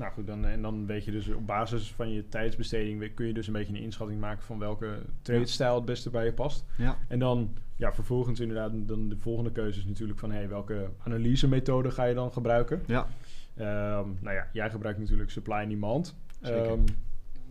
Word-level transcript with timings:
Nou 0.00 0.12
goed, 0.12 0.26
dan, 0.26 0.44
en 0.44 0.62
dan 0.62 0.86
weet 0.86 1.04
je 1.04 1.10
dus 1.10 1.28
op 1.28 1.46
basis 1.46 1.92
van 1.92 2.12
je 2.12 2.28
tijdsbesteding 2.28 3.14
kun 3.14 3.26
je 3.26 3.32
dus 3.32 3.46
een 3.46 3.52
beetje 3.52 3.74
een 3.74 3.82
inschatting 3.82 4.20
maken 4.20 4.42
van 4.42 4.58
welke 4.58 5.02
trade-stijl 5.22 5.74
het 5.74 5.84
beste 5.84 6.10
bij 6.10 6.24
je 6.24 6.32
past. 6.32 6.64
Ja. 6.76 6.98
En 7.08 7.18
dan 7.18 7.54
ja, 7.76 7.92
vervolgens 7.92 8.40
inderdaad, 8.40 8.72
dan 8.74 9.08
de 9.08 9.16
volgende 9.16 9.52
keuze 9.52 9.78
is 9.78 9.84
natuurlijk 9.84 10.18
van 10.18 10.30
hey, 10.30 10.48
welke 10.48 10.90
analysemethode 10.98 11.90
ga 11.90 12.04
je 12.04 12.14
dan 12.14 12.32
gebruiken? 12.32 12.82
Ja. 12.86 13.06
Ehm, 13.56 14.08
nou 14.20 14.36
ja, 14.36 14.48
jij 14.52 14.70
gebruikt 14.70 14.98
natuurlijk 14.98 15.30
supply 15.30 15.54
and 15.54 15.68
demand. 15.68 16.16
Ehm, 16.40 16.80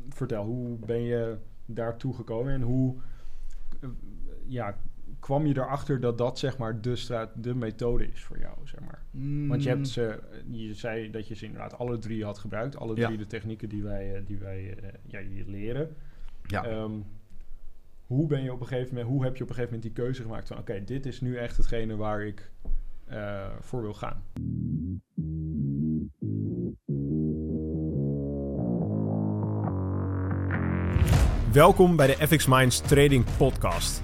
vertel, 0.10 0.46
hoe 0.46 0.78
ben 0.78 1.02
je 1.02 1.38
daartoe 1.66 2.14
gekomen 2.14 2.54
en 2.54 2.62
hoe 2.62 2.96
eh, 3.82 3.90
ja, 4.46 4.78
kwam 5.20 5.46
je 5.46 5.58
erachter 5.58 6.00
dat 6.00 6.18
dat 6.18 6.40
zeg 6.40 6.58
maar 6.58 6.82
de, 6.82 6.96
stra- 6.96 7.32
de 7.36 7.56
methode 7.56 8.08
is 8.12 8.24
voor 8.24 8.40
jou, 8.40 8.54
zeg 8.64 8.80
maar? 8.80 9.02
Want 9.48 9.64
je, 9.64 9.70
hebt 9.70 9.88
ze, 9.88 10.20
je 10.52 10.74
zei 10.74 11.10
dat 11.12 11.28
je 11.28 11.36
ze 11.36 11.46
inderdaad 11.46 11.78
alle 11.78 11.98
drie 11.98 12.24
had 12.26 12.38
gebruikt. 12.38 12.78
Alle 12.78 12.96
Ja. 12.96 13.06
drie 13.06 13.18
de 13.18 13.28
technieken 13.28 13.70
die 13.70 13.84
wij, 13.84 14.16
eh, 14.16 14.22
die 14.26 14.38
wij 14.38 14.78
eh, 14.84 14.90
ja, 15.06 15.20
je 15.20 15.44
leren. 15.48 15.96
Ja. 16.44 16.64
Ehm, 16.66 16.92
hoe, 18.08 18.28
ben 18.28 18.44
je 18.44 18.54
op 18.54 18.62
een 18.62 18.68
gegeven 18.68 18.94
moment, 18.94 19.12
hoe 19.12 19.24
heb 19.24 19.36
je 19.36 19.44
op 19.44 19.50
een 19.50 19.56
gegeven 19.56 19.76
moment 19.76 19.96
die 19.96 20.04
keuze 20.06 20.22
gemaakt 20.22 20.48
van... 20.48 20.58
oké, 20.58 20.84
dit 20.84 21.06
is 21.06 21.22
nu 21.22 21.36
echt 21.38 21.58
hetgene 21.58 21.96
waar 21.96 22.22
ik 22.26 22.52
eh, 23.06 23.48
voor 23.60 23.82
wil 23.82 23.94
gaan? 23.94 24.24
Welkom 31.52 31.96
bij 31.96 32.08
de 32.08 32.28
FX 32.28 32.46
Minds 32.48 32.80
Trading 32.82 33.26
Podcast. 33.38 34.04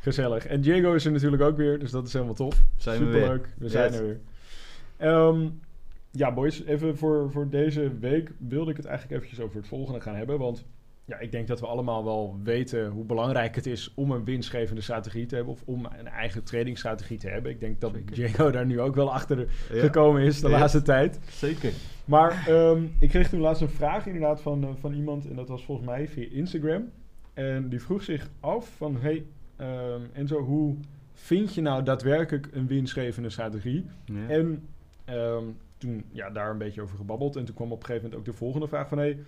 Gezellig. 0.00 0.46
En 0.46 0.60
Diego 0.60 0.92
is 0.94 1.04
er 1.04 1.12
natuurlijk 1.12 1.42
ook 1.42 1.56
weer, 1.56 1.78
dus 1.78 1.90
dat 1.90 2.06
is 2.06 2.12
helemaal 2.12 2.34
tof. 2.34 2.62
Zijn 2.76 2.98
we 2.98 3.04
Superleuk, 3.04 3.42
weer. 3.44 3.54
we 3.58 3.68
zijn 3.68 3.90
Yes. 3.90 3.98
er 4.00 4.06
weer. 4.06 4.20
Ehm, 4.96 5.48
ja, 6.10 6.32
boys, 6.34 6.64
even 6.64 6.96
voor, 6.96 7.30
voor 7.30 7.48
deze 7.48 7.98
week 7.98 8.30
wilde 8.38 8.70
ik 8.70 8.76
het 8.76 8.86
eigenlijk 8.86 9.16
eventjes 9.16 9.44
over 9.44 9.56
het 9.56 9.66
volgende 9.68 10.00
gaan 10.00 10.14
hebben. 10.16 10.38
Want 10.38 10.64
ja, 11.04 11.18
ik 11.18 11.32
denk 11.32 11.46
dat 11.48 11.60
we 11.60 11.66
allemaal 11.66 12.04
wel 12.04 12.38
weten 12.42 12.86
hoe 12.88 13.04
belangrijk 13.04 13.54
het 13.54 13.66
is 13.66 13.92
om 13.94 14.10
een 14.10 14.24
winstgevende 14.24 14.80
strategie 14.80 15.26
te 15.26 15.34
hebben. 15.34 15.52
Of 15.54 15.62
om 15.64 15.84
een 15.98 16.08
eigen 16.08 16.44
tradingstrategie 16.44 17.18
te 17.18 17.28
hebben. 17.28 17.50
Ik 17.50 17.60
denk 17.60 17.80
dat 17.80 17.92
Zeker. 17.94 18.14
Diego 18.14 18.50
daar 18.50 18.66
nu 18.66 18.80
ook 18.80 18.94
wel 18.94 19.12
achter 19.12 19.38
Ja. 19.38 19.80
gekomen 19.80 20.22
is 20.22 20.40
de 20.40 20.48
Ja. 20.48 20.58
laatste 20.58 20.82
tijd. 20.82 21.18
Zeker. 21.30 21.72
Maar 22.04 22.44
ehm, 22.48 22.82
ik 23.00 23.08
kreeg 23.08 23.28
toen 23.28 23.40
laatst 23.40 23.62
een 23.62 23.68
vraag 23.68 24.06
inderdaad 24.06 24.40
van, 24.40 24.64
eh, 24.64 24.68
van 24.80 24.92
iemand. 24.92 25.28
En 25.28 25.36
dat 25.36 25.48
was 25.48 25.64
volgens 25.64 25.86
mij 25.86 26.08
via 26.08 26.26
Instagram. 26.30 26.90
En 27.34 27.68
die 27.68 27.80
vroeg 27.82 28.02
zich 28.02 28.28
af 28.40 28.70
van... 28.76 28.96
Hey 29.00 29.24
ehm, 29.58 30.02
Enzo, 30.12 30.40
hoe 30.40 30.76
vind 31.12 31.54
je 31.54 31.60
nou 31.60 31.82
daadwerkelijk 31.82 32.48
een 32.52 32.66
winstgevende 32.66 33.30
strategie? 33.30 33.86
Ja. 34.04 34.28
En 34.28 34.68
ehm, 35.04 35.44
toen 35.78 36.04
ja, 36.12 36.30
daar 36.30 36.50
een 36.50 36.58
beetje 36.58 36.82
over 36.82 36.96
gebabbeld. 36.96 37.36
En 37.36 37.44
toen 37.44 37.54
kwam 37.54 37.72
op 37.72 37.78
een 37.78 37.86
gegeven 37.86 38.08
moment 38.08 38.20
ook 38.20 38.32
de 38.32 38.38
volgende 38.38 38.68
vraag 38.68 38.88
van... 38.88 38.98
Hey, 38.98 39.18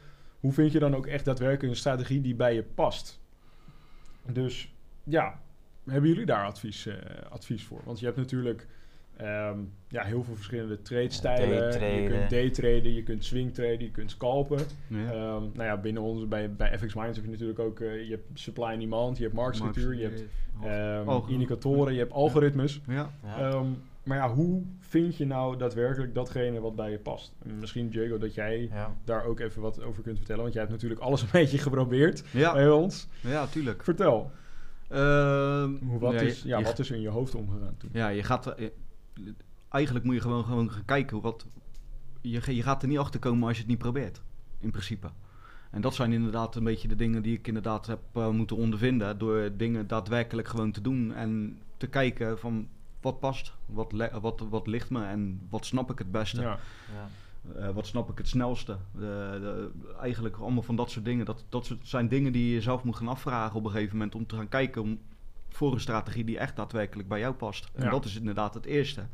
hoe 0.40 0.52
vind 0.52 0.72
je 0.72 0.78
dan 0.78 0.94
ook 0.94 1.06
echt 1.06 1.24
daadwerkelijk 1.24 1.72
een 1.72 1.78
strategie 1.78 2.20
die 2.20 2.34
bij 2.34 2.54
je 2.54 2.62
past? 2.62 3.20
Dus 4.32 4.74
ja, 5.04 5.40
hebben 5.84 6.10
jullie 6.10 6.26
daar 6.26 6.44
advies, 6.44 6.86
eh, 6.86 6.94
advies 7.30 7.64
voor? 7.64 7.80
Want 7.84 7.98
je 7.98 8.04
hebt 8.04 8.16
natuurlijk 8.16 8.66
ehm, 9.22 9.58
ja, 9.88 10.02
heel 10.04 10.24
veel 10.24 10.34
verschillende 10.34 10.82
trade-stijlen. 10.82 11.72
je 12.02 12.08
kunt 12.08 12.30
daytraden, 12.30 12.94
je 12.94 13.02
kunt 13.02 13.24
swingtraden, 13.24 13.80
je 13.80 13.90
kunt 13.90 14.10
scalpen. 14.10 14.58
Ja. 14.86 14.98
Ehm, 15.04 15.42
nou 15.42 15.62
ja, 15.62 15.76
binnen 15.76 16.02
ons, 16.02 16.28
bij, 16.28 16.52
bij 16.54 16.78
FX 16.78 16.94
Minds 16.94 17.16
heb 17.16 17.24
je 17.24 17.30
natuurlijk 17.30 17.58
ook... 17.58 17.80
eh, 17.80 18.04
je 18.04 18.10
hebt 18.10 18.38
supply 18.40 18.64
and 18.64 18.80
demand, 18.80 19.16
je 19.16 19.22
hebt 19.22 19.34
marktstructuur, 19.34 19.94
je 19.94 20.02
hebt 20.02 20.24
ehm, 20.64 21.28
indicatoren, 21.32 21.92
je 21.92 21.98
hebt 21.98 22.12
algoritmes. 22.12 22.80
Ja. 22.88 23.10
Ja. 23.24 23.38
Ehm, 23.50 23.66
maar 24.02 24.16
ja, 24.16 24.32
hoe 24.34 24.62
vind 24.78 25.16
je 25.16 25.26
nou 25.26 25.56
daadwerkelijk 25.56 26.14
datgene 26.14 26.60
wat 26.60 26.76
bij 26.76 26.90
je 26.90 26.98
past? 26.98 27.34
En 27.44 27.58
misschien, 27.58 27.88
Diego, 27.88 28.18
dat 28.18 28.34
jij 28.34 28.68
ja. 28.72 28.96
daar 29.04 29.24
ook 29.24 29.40
even 29.40 29.62
wat 29.62 29.82
over 29.82 30.02
kunt 30.02 30.16
vertellen. 30.16 30.42
Want 30.42 30.52
jij 30.54 30.62
hebt 30.62 30.74
natuurlijk 30.74 31.00
alles 31.00 31.22
een 31.22 31.28
beetje 31.40 31.58
geprobeerd 31.58 32.24
Ja. 32.30 32.52
bij 32.52 32.70
ons. 32.70 33.08
ja, 33.20 33.46
tuurlijk. 33.46 33.84
Vertel, 33.84 34.30
Ehm, 34.88 35.70
hoe, 35.86 35.98
wat, 35.98 36.12
ja, 36.12 36.20
is, 36.20 36.42
ja, 36.42 36.58
je- 36.58 36.64
wat 36.64 36.78
is 36.78 36.90
er 36.90 36.96
in 36.96 37.02
je 37.02 37.08
hoofd 37.08 37.34
omgegaan 37.34 37.74
toen? 37.78 37.90
Ja, 37.92 38.08
je 38.08 38.22
gaat... 38.22 38.54
eigenlijk 39.68 40.04
moet 40.04 40.14
je 40.14 40.20
gewoon, 40.20 40.44
gewoon 40.44 40.70
gaan 40.70 40.84
kijken 40.84 41.20
wat... 41.20 41.46
Je, 42.20 42.54
je 42.54 42.62
gaat 42.62 42.82
er 42.82 42.88
niet 42.88 42.98
achter 42.98 43.20
komen 43.20 43.46
als 43.46 43.52
je 43.56 43.62
het 43.62 43.70
niet 43.70 43.78
probeert. 43.78 44.22
In 44.58 44.70
principe. 44.70 45.10
En 45.70 45.80
dat 45.80 45.94
zijn 45.94 46.12
inderdaad 46.12 46.56
een 46.56 46.64
beetje 46.64 46.88
de 46.88 46.96
dingen 46.96 47.22
die 47.22 47.36
ik 47.38 47.46
inderdaad 47.46 47.86
heb 47.86 48.00
eh, 48.12 48.28
moeten 48.30 48.56
ondervinden. 48.56 49.18
Door 49.18 49.50
dingen 49.56 49.86
daadwerkelijk 49.86 50.48
gewoon 50.48 50.72
te 50.72 50.80
doen. 50.80 51.14
En 51.14 51.58
te 51.76 51.86
kijken 51.86 52.38
van 52.38 52.68
wat 53.00 53.20
past, 53.20 53.54
wat, 53.66 53.92
le- 53.92 54.20
wat, 54.20 54.40
wat 54.50 54.66
ligt 54.66 54.90
me 54.90 55.04
en 55.04 55.40
wat 55.50 55.66
snap 55.66 55.90
ik 55.90 55.98
het 55.98 56.10
beste. 56.12 56.40
Ja, 56.40 56.58
Ja. 56.94 57.08
Eh, 57.56 57.68
wat 57.74 57.86
snap 57.86 58.10
ik 58.10 58.18
het 58.18 58.28
snelste? 58.28 58.76
De- 58.92 58.98
de- 59.40 59.70
eigenlijk 60.00 60.36
allemaal 60.36 60.62
van 60.62 60.76
dat 60.76 60.90
soort 60.90 61.04
dingen. 61.04 61.24
Dat, 61.24 61.44
dat 61.48 61.66
soort, 61.66 61.88
zijn 61.88 62.08
dingen 62.08 62.32
die 62.32 62.46
je 62.46 62.52
jezelf 62.54 62.84
moet 62.84 62.96
gaan 62.96 63.08
afvragen 63.08 63.56
op 63.56 63.64
een 63.64 63.70
gegeven 63.70 63.96
moment. 63.96 64.14
Om 64.14 64.26
te 64.26 64.36
gaan 64.36 64.48
kijken 64.48 64.82
om, 64.82 64.98
voor 65.50 65.72
een 65.72 65.80
strategie 65.80 66.24
die 66.24 66.38
echt 66.38 66.56
daadwerkelijk 66.56 67.08
bij 67.08 67.18
jou 67.18 67.34
past. 67.34 67.68
En 67.74 67.84
Ja. 67.84 67.90
dat 67.90 68.04
is 68.04 68.16
inderdaad 68.16 68.54
het 68.54 68.64
eerste. 68.64 69.06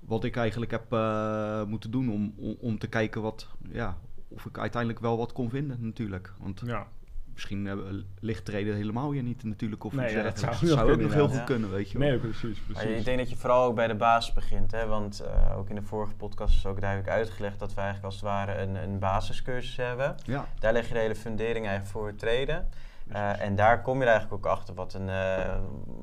Wat 0.00 0.24
ik 0.24 0.36
eigenlijk 0.36 0.70
heb 0.70 0.92
eh, 0.92 1.62
moeten 1.64 1.90
doen 1.90 2.10
om, 2.12 2.34
om, 2.36 2.56
om 2.60 2.78
te 2.78 2.86
kijken 2.86 3.22
wat, 3.22 3.48
ja, 3.70 3.98
of 4.28 4.44
ik 4.44 4.58
uiteindelijk 4.58 5.00
wel 5.02 5.16
wat 5.16 5.32
kon 5.32 5.50
vinden 5.50 5.78
natuurlijk. 5.80 6.32
Want 6.38 6.62
ja. 6.64 6.86
misschien 7.32 7.66
eh, 7.66 7.76
ligt 8.20 8.44
treden 8.44 8.74
helemaal 8.74 9.12
je 9.12 9.22
niet 9.22 9.44
natuurlijk. 9.44 9.84
Of 9.84 9.92
Nee, 9.92 10.14
ja, 10.14 10.22
dat 10.22 10.38
zou 10.38 10.90
ook 10.92 11.00
nog 11.00 11.12
heel 11.12 11.28
goed 11.28 11.44
kunnen, 11.44 11.70
weet 11.70 11.90
je 11.90 11.98
wel. 11.98 12.08
Nee, 12.08 12.18
precies, 12.18 12.58
precies. 12.58 12.98
ik 12.98 13.04
denk 13.04 13.18
dat 13.18 13.30
je 13.30 13.36
vooral 13.36 13.64
ook 13.64 13.74
bij 13.74 13.86
de 13.86 13.94
basis 13.94 14.34
begint. 14.34 14.70
Hè? 14.70 14.86
Want 14.86 15.20
eh, 15.20 15.58
ook 15.58 15.68
in 15.68 15.74
de 15.74 15.82
vorige 15.82 16.14
podcast 16.14 16.54
is 16.54 16.66
ook 16.66 16.80
duidelijk 16.80 17.10
uitgelegd 17.10 17.58
dat 17.58 17.74
we 17.74 17.80
eigenlijk 17.80 18.06
als 18.06 18.14
het 18.14 18.24
ware 18.24 18.58
een, 18.58 18.74
een 18.74 18.98
basiscursus 18.98 19.76
hebben. 19.76 20.14
Ja, 20.24 20.48
Daar 20.58 20.72
leg 20.72 20.88
je 20.88 20.94
de 20.94 21.00
hele 21.00 21.14
fundering 21.16 21.66
eigenlijk 21.66 21.96
voor 21.96 22.06
het 22.06 22.18
traden. 22.18 22.68
Eh, 23.12 23.40
en 23.40 23.56
daar 23.56 23.82
kom 23.82 23.96
je 23.96 24.04
er 24.04 24.10
eigenlijk 24.10 24.46
ook 24.46 24.52
achter 24.52 24.74
wat 24.74 24.94
een, 24.94 25.08
eh, 25.08 25.56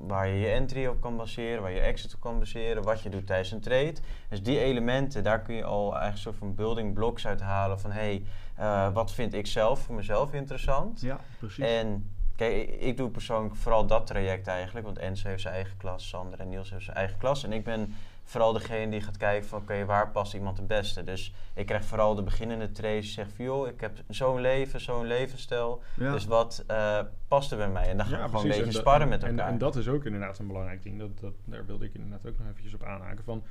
waar 0.08 0.28
je 0.28 0.40
je 0.40 0.48
entry 0.48 0.86
op 0.86 1.02
kan 1.02 1.18
baseren, 1.18 1.62
waar 1.62 1.72
je 1.72 1.80
exit 1.80 2.14
op 2.14 2.20
kan 2.20 2.40
baseren, 2.40 2.84
wat 2.84 3.02
je 3.02 3.10
doet 3.10 3.28
tijdens 3.28 3.52
een 3.52 3.62
trade. 3.62 3.96
Dus 4.30 4.44
die 4.44 4.60
elementen, 4.60 5.24
daar 5.24 5.42
kun 5.42 5.56
je 5.56 5.64
al 5.64 5.82
eigenlijk 5.82 6.14
een 6.14 6.22
soort 6.22 6.38
van 6.38 6.56
building 6.56 6.94
blocks 6.94 7.28
uit 7.28 7.42
halen 7.42 7.80
van 7.80 7.92
hé, 7.92 8.00
hey, 8.00 8.24
eh, 8.56 8.94
wat 8.94 9.12
vind 9.12 9.34
ik 9.34 9.48
zelf 9.48 9.80
voor 9.80 9.96
mezelf 9.96 10.34
interessant? 10.34 11.02
ja 11.02 11.20
precies. 11.40 11.66
En 11.66 12.12
kijk, 12.36 12.70
ik, 12.70 12.98
doe 12.98 13.10
persoonlijk 13.10 13.56
vooral 13.56 13.86
dat 13.86 14.08
traject 14.08 14.48
eigenlijk. 14.48 14.86
Want 14.86 14.98
Enzo 14.98 15.28
heeft 15.28 15.42
zijn 15.42 15.54
eigen 15.54 15.78
klas, 15.78 16.08
Sander 16.08 16.40
en 16.40 16.50
Niels 16.50 16.68
hebben 16.68 16.86
zijn 16.86 16.98
eigen 16.98 17.18
klas. 17.18 17.44
En 17.44 17.54
ik 17.54 17.64
ben 17.64 17.96
vooral 18.28 18.54
degene 18.54 18.92
die 18.92 19.02
gaat 19.02 19.18
kijken 19.18 19.48
van 19.48 19.62
oké, 19.62 19.86
waar 19.86 20.12
past 20.12 20.34
iemand 20.34 20.58
het 20.58 20.68
beste? 20.68 21.04
Dus 21.04 21.34
ik 21.54 21.66
krijg 21.66 21.86
vooral 21.86 22.16
de 22.16 22.24
beginnende 22.24 22.72
die 22.72 23.02
zeggen 23.02 23.36
van 23.36 23.46
joh, 23.46 23.68
ik 23.68 23.82
heb 23.82 23.98
zo'n 24.10 24.42
leven, 24.42 24.82
zo'n 24.82 25.06
levensstijl. 25.06 25.82
ja. 25.96 26.12
Dus 26.12 26.26
wat 26.26 26.64
eh, 26.68 27.00
past 27.28 27.52
er 27.52 27.58
bij 27.58 27.70
mij? 27.70 27.90
En 27.90 27.98
dan 27.98 28.06
gaan 28.06 28.22
we 28.22 28.26
gewoon 28.26 28.42
precies. 28.42 28.58
een 28.60 28.64
beetje 28.66 28.78
En 28.78 28.86
sparren 28.86 29.08
met 29.10 29.24
elkaar. 29.24 29.46
En, 29.48 29.52
en 29.54 29.58
dat 29.58 29.76
is 29.76 29.88
ook 29.88 30.06
inderdaad 30.06 30.40
een 30.40 30.48
belangrijk 30.48 30.84
ding. 30.84 31.00
Dat, 31.00 31.20
dat, 31.20 31.34
daar 31.46 31.66
wilde 31.66 31.86
ik 31.86 31.94
inderdaad 31.94 32.28
ook 32.28 32.38
nog 32.38 32.48
eventjes 32.48 32.74
op 32.74 32.84
aanhaken. 32.84 33.24
Van, 33.24 33.44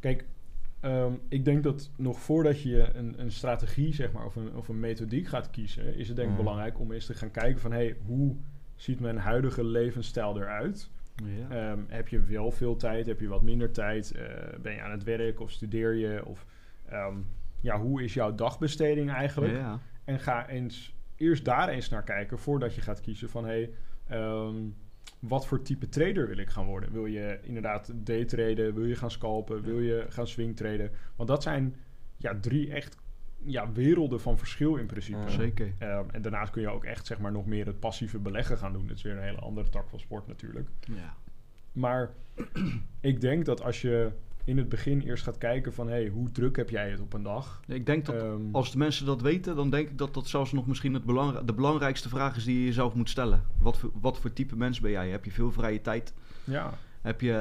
kijk, 0.00 0.24
ehm, 0.80 1.12
ik 1.28 1.44
denk 1.44 1.62
dat 1.62 1.90
nog 1.96 2.20
voordat 2.20 2.62
je 2.62 2.90
een, 2.94 3.14
een 3.20 3.32
strategie 3.32 3.94
zeg 3.94 4.12
maar, 4.12 4.24
of, 4.24 4.36
een, 4.36 4.56
of 4.56 4.68
een 4.68 4.80
methodiek 4.80 5.26
gaat 5.28 5.50
kiezen... 5.50 5.96
is 5.96 6.06
het 6.08 6.16
denk 6.16 6.28
ik 6.30 6.36
Mm. 6.36 6.42
belangrijk 6.42 6.80
om 6.80 6.92
eens 6.92 7.06
te 7.06 7.14
gaan 7.14 7.30
kijken 7.30 7.60
van... 7.60 7.72
Hey, 7.72 7.96
hoe 8.06 8.36
ziet 8.74 9.00
mijn 9.00 9.18
huidige 9.18 9.64
levensstijl 9.64 10.36
eruit? 10.36 10.90
Ja. 11.14 11.48
Ehm, 11.48 11.82
heb 11.88 12.08
je 12.08 12.20
wel 12.20 12.50
veel 12.50 12.76
tijd? 12.76 13.06
Heb 13.06 13.20
je 13.20 13.28
wat 13.28 13.42
minder 13.42 13.72
tijd? 13.72 14.12
Eh, 14.12 14.58
ben 14.60 14.72
je 14.72 14.80
aan 14.80 14.90
het 14.90 15.02
werk 15.02 15.40
of 15.40 15.50
studeer 15.50 15.94
je? 15.94 16.24
Of 16.24 16.46
ehm, 16.86 17.16
ja, 17.60 17.80
hoe 17.80 18.02
is 18.02 18.14
jouw 18.14 18.34
dagbesteding 18.34 19.10
eigenlijk? 19.10 19.52
ja. 19.52 19.80
En 20.04 20.20
ga 20.20 20.48
eens 20.48 20.94
eerst 21.16 21.44
daar 21.44 21.68
eens 21.68 21.88
naar 21.88 22.02
kijken 22.02 22.38
voordat 22.38 22.74
je 22.74 22.80
gaat 22.80 23.00
kiezen 23.00 23.30
van 23.30 23.44
hey, 23.44 23.70
ehm, 24.06 24.56
wat 25.18 25.46
voor 25.46 25.62
type 25.62 25.88
trader 25.88 26.28
wil 26.28 26.38
ik 26.38 26.48
gaan 26.48 26.66
worden? 26.66 26.92
Wil 26.92 27.06
je 27.06 27.38
inderdaad 27.42 27.92
daytraden? 27.94 28.74
Wil 28.74 28.84
je 28.84 28.96
gaan 28.96 29.10
scalpen? 29.10 29.62
Wil 29.62 29.80
je 29.80 30.06
gaan 30.08 30.26
swingtraden? 30.26 30.90
Want 31.16 31.28
dat 31.28 31.42
zijn 31.42 31.76
ja, 32.16 32.38
drie 32.40 32.72
echt 32.72 32.96
ja, 33.44 33.72
werelden 33.72 34.20
van 34.20 34.38
verschil 34.38 34.76
in 34.76 34.86
principe. 34.86 35.18
Ja. 35.18 35.28
Zeker. 35.28 35.72
Ehm, 35.78 36.04
en 36.12 36.22
daarnaast 36.22 36.52
kun 36.52 36.62
je 36.62 36.68
ook 36.68 36.84
echt 36.84 37.06
zeg 37.06 37.18
maar, 37.18 37.32
nog 37.32 37.46
meer 37.46 37.66
het 37.66 37.80
passieve 37.80 38.18
beleggen 38.18 38.58
gaan 38.58 38.72
doen. 38.72 38.86
Dat 38.86 38.96
is 38.96 39.02
weer 39.02 39.16
een 39.16 39.22
hele 39.22 39.38
andere 39.40 39.68
tak 39.68 39.88
van 39.88 39.98
sport 39.98 40.26
natuurlijk. 40.26 40.68
Ja. 40.80 41.14
Maar 41.72 42.10
ik 43.00 43.20
denk 43.20 43.44
dat 43.44 43.62
als 43.62 43.80
je 43.82 44.10
in 44.44 44.56
het 44.58 44.68
begin 44.68 45.00
eerst 45.00 45.24
gaat 45.24 45.38
kijken 45.38 45.72
van... 45.72 45.88
hey, 45.88 46.08
hoe 46.08 46.30
druk 46.30 46.56
heb 46.56 46.70
jij 46.70 46.90
het 46.90 47.00
op 47.00 47.12
een 47.12 47.22
dag? 47.22 47.60
Ik 47.66 47.86
denk 47.86 48.04
dat 48.06 48.14
Ehm, 48.22 48.40
als 48.52 48.72
de 48.72 48.78
mensen 48.78 49.06
dat 49.06 49.22
weten, 49.22 49.56
dan 49.56 49.70
denk 49.70 49.88
ik 49.88 49.98
dat 49.98 50.14
dat 50.14 50.28
zelfs 50.28 50.52
nog 50.52 50.66
misschien 50.66 50.94
het 50.94 51.04
belangrij- 51.04 51.44
de 51.44 51.52
belangrijkste 51.54 52.08
vraag 52.08 52.36
is 52.36 52.44
die 52.44 52.58
je 52.58 52.64
jezelf 52.64 52.94
moet 52.94 53.10
stellen. 53.10 53.42
Wat 53.58 53.78
voor, 53.78 53.90
wat 54.00 54.18
voor 54.18 54.32
type 54.32 54.56
mens 54.56 54.80
ben 54.80 54.90
jij? 54.90 55.08
Heb 55.10 55.24
je 55.24 55.30
veel 55.30 55.52
vrije 55.52 55.80
tijd? 55.80 56.14
ja, 56.44 56.74
Heb 57.00 57.20
je, 57.20 57.32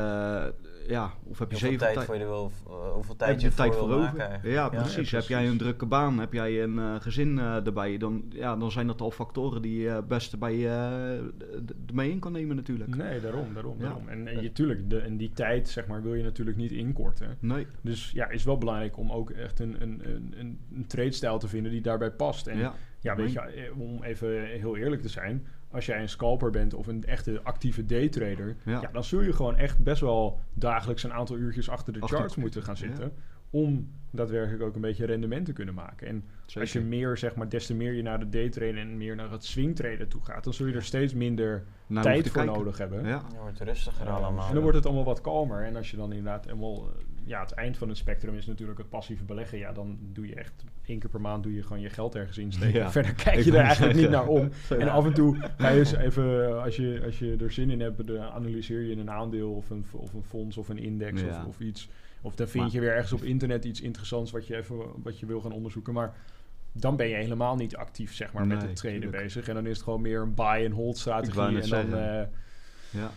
ja, 0.87 1.11
of 1.23 1.39
heb 1.39 1.51
je 1.51 1.55
Hoeveel 1.55 1.57
zeven 1.57 1.93
tijd 1.93 2.05
voor 2.05 2.15
je 2.15 2.25
wil, 2.25 2.51
eh, 2.67 2.73
hoeveel 2.73 3.09
Heb 3.09 3.17
tijd 3.17 3.41
je 3.41 3.47
je 3.47 3.53
tijd 3.53 3.75
voor 3.75 3.79
voor 3.79 3.97
wil 3.97 4.07
over? 4.07 4.49
Ja, 4.49 4.69
precies. 4.69 5.09
Ja, 5.09 5.17
Heb 5.19 5.27
jij 5.27 5.47
een 5.47 5.57
drukke 5.57 5.85
baan? 5.85 6.19
Heb 6.19 6.33
jij 6.33 6.63
een 6.63 6.79
eh, 6.79 6.95
gezin 6.99 7.39
eh, 7.39 7.65
erbij? 7.65 7.97
Dan, 7.97 8.25
ja, 8.29 8.55
dan 8.55 8.71
zijn 8.71 8.87
dat 8.87 9.01
al 9.01 9.11
factoren 9.11 9.61
die 9.61 9.81
je 9.81 9.89
het 9.89 10.07
beste 10.07 10.37
bij 10.37 10.69
eh, 10.69 11.19
mee 11.93 12.11
in 12.11 12.19
kan 12.19 12.31
nemen 12.31 12.55
natuurlijk. 12.55 12.95
nee, 12.95 13.21
daarom, 13.21 13.53
daarom, 13.53 13.75
Ja. 13.77 13.83
daarom. 13.83 14.07
En, 14.07 14.27
en 14.27 14.41
je, 14.41 14.51
tuurlijk, 14.51 14.89
de, 14.89 14.99
en 14.99 15.17
die 15.17 15.31
tijd, 15.31 15.69
zeg 15.69 15.87
maar, 15.87 16.01
wil 16.01 16.13
je 16.13 16.23
natuurlijk 16.23 16.57
niet 16.57 16.71
inkorten. 16.71 17.37
Nee. 17.39 17.67
Dus 17.81 18.11
ja, 18.11 18.29
is 18.29 18.43
wel 18.43 18.57
belangrijk 18.57 18.97
om 18.97 19.11
ook 19.11 19.29
echt 19.29 19.59
een, 19.59 19.81
een, 19.81 20.01
een, 20.37 20.59
een, 20.71 20.87
te 21.39 21.47
vinden 21.47 21.71
die 21.71 21.81
daarbij 21.81 22.11
past. 22.11 22.47
En 22.47 22.57
ja. 22.57 22.73
Ja, 22.99 23.15
weet 23.15 23.31
je, 23.31 23.71
om 23.77 24.03
even 24.03 24.45
heel 24.45 24.77
eerlijk 24.77 25.01
te 25.01 25.09
zijn, 25.09 25.47
als 25.73 25.85
jij 25.85 26.01
een 26.01 26.09
scalper 26.09 26.49
bent 26.49 26.73
of 26.73 26.87
een 26.87 27.03
echte 27.05 27.39
actieve 27.43 27.85
daytrader, 27.85 28.55
Ja. 28.65 28.81
ja. 28.81 28.89
dan 28.91 29.03
zul 29.03 29.21
je 29.21 29.33
gewoon 29.33 29.55
echt 29.55 29.77
best 29.79 30.01
wel 30.01 30.39
dagelijks 30.53 31.03
een 31.03 31.13
aantal 31.13 31.37
uurtjes 31.37 31.69
achter 31.69 31.93
de 31.93 31.99
Achter- 31.99 32.17
charts 32.17 32.35
moeten 32.35 32.63
gaan 32.63 32.75
ja. 32.79 33.09
Om 33.53 33.91
daadwerkelijk 34.11 34.63
ook 34.63 34.75
een 34.75 34.81
beetje 34.81 35.05
rendement 35.05 35.45
te 35.45 35.53
kunnen 35.53 35.73
maken. 35.73 36.07
En 36.07 36.23
als 36.59 36.73
je 36.73 36.79
meer, 36.81 37.17
zeg 37.17 37.35
maar, 37.35 37.49
des 37.49 37.65
te 37.65 37.73
meer 37.73 37.93
je 37.93 38.01
naar 38.01 38.19
de 38.19 38.29
daytraden 38.29 38.77
en 38.77 38.97
meer 38.97 39.15
naar 39.15 39.31
het 39.31 39.43
swingtraden 39.45 40.07
toe 40.07 40.21
gaat, 40.23 40.43
dan 40.43 40.53
zul 40.53 40.67
je 40.67 40.73
er 40.73 40.83
steeds 40.83 41.13
minder 41.13 41.63
Nou, 41.87 42.03
tijd 42.05 42.23
voor 42.29 42.41
kijken. 42.41 42.53
nodig 42.53 42.77
hebben. 42.77 43.05
Ja. 43.07 43.23
Het 43.25 43.37
wordt 43.37 43.59
rustiger 43.61 44.07
Eh, 44.07 44.15
allemaal. 44.15 44.47
En 44.47 44.53
dan 44.53 44.61
wordt 44.61 44.77
het 44.77 44.85
allemaal 44.85 45.03
wat 45.03 45.21
kalmer. 45.21 45.63
En 45.63 45.75
als 45.75 45.91
je 45.91 45.97
dan 45.97 46.09
inderdaad 46.11 46.45
helemaal... 46.45 46.75
eh, 46.89 47.03
Ja, 47.25 47.39
het 47.41 47.51
eind 47.51 47.77
van 47.77 47.87
het 47.87 47.97
spectrum 47.97 48.35
is 48.35 48.45
natuurlijk 48.45 48.77
het 48.77 48.89
passieve 48.89 49.23
beleggen. 49.23 49.57
Ja, 49.57 49.71
dan 49.71 49.97
doe 50.01 50.27
je 50.27 50.35
echt 50.35 50.63
één 50.85 50.99
keer 50.99 51.09
per 51.09 51.21
maand 51.21 51.43
doe 51.43 51.53
je 51.53 51.63
gewoon 51.63 51.81
je 51.81 51.89
geld 51.89 52.15
ergens 52.15 52.37
insteken. 52.37 52.79
Ja. 52.79 52.91
Verder 52.97 53.13
kijk 53.13 53.37
Ik 53.37 53.43
je 53.43 53.49
er 53.49 53.55
wou 53.55 53.65
eigenlijk 53.67 53.97
niet 53.99 54.09
naar 54.09 54.27
om. 54.27 54.49
En 54.79 54.89
af 54.89 55.05
en 55.05 55.13
toe 55.13 55.37
ga 55.57 55.69
je 55.69 55.79
eens 55.79 55.93
even, 55.95 56.47
eh, 56.47 56.63
als 56.63 56.75
je, 56.75 57.01
als 57.05 57.19
je 57.19 57.35
er 57.39 57.51
zin 57.51 57.69
in 57.69 57.79
hebt, 57.81 58.07
dan 58.07 58.19
analyseer 58.19 58.81
je 58.81 58.95
een 58.95 59.09
aandeel 59.11 59.51
of 59.51 59.69
een, 59.69 59.85
of 59.91 60.13
een 60.13 60.23
fonds 60.23 60.57
of 60.57 60.69
een 60.69 60.77
index 60.77 61.21
Ja. 61.21 61.27
of, 61.27 61.45
of 61.45 61.59
iets. 61.59 61.89
Of 62.25 62.35
dan 62.35 62.47
vind 62.47 62.63
Maar- 62.63 62.73
je 62.73 62.79
weer 62.79 62.91
ergens 62.93 63.13
op 63.13 63.23
internet 63.23 63.65
iets 63.65 63.81
interessants 63.81 64.31
wat 64.31 64.47
je, 64.47 64.55
even, 64.55 64.75
wat 65.03 65.19
je 65.19 65.25
wil 65.25 65.41
gaan 65.41 65.51
onderzoeken. 65.51 65.93
Maar 65.93 66.15
dan 66.71 66.95
ben 66.95 67.07
je 67.07 67.15
helemaal 67.15 67.55
niet 67.55 67.75
actief 67.75 68.13
zeg 68.13 68.33
maar, 68.33 68.47
met 68.47 68.61
het 68.61 68.75
traden 68.75 68.99
tuurlijk. 69.01 69.23
bezig. 69.23 69.47
En 69.47 69.53
dan 69.53 69.65
is 69.65 69.75
het 69.75 69.83
gewoon 69.83 70.01
meer 70.01 70.21
een 70.21 70.33
buy-and-hold 70.33 70.97
strategie. 70.97 71.61
En 71.61 71.69
dan, 71.69 71.93
eh, 71.99 72.23
Ja. 72.89 73.11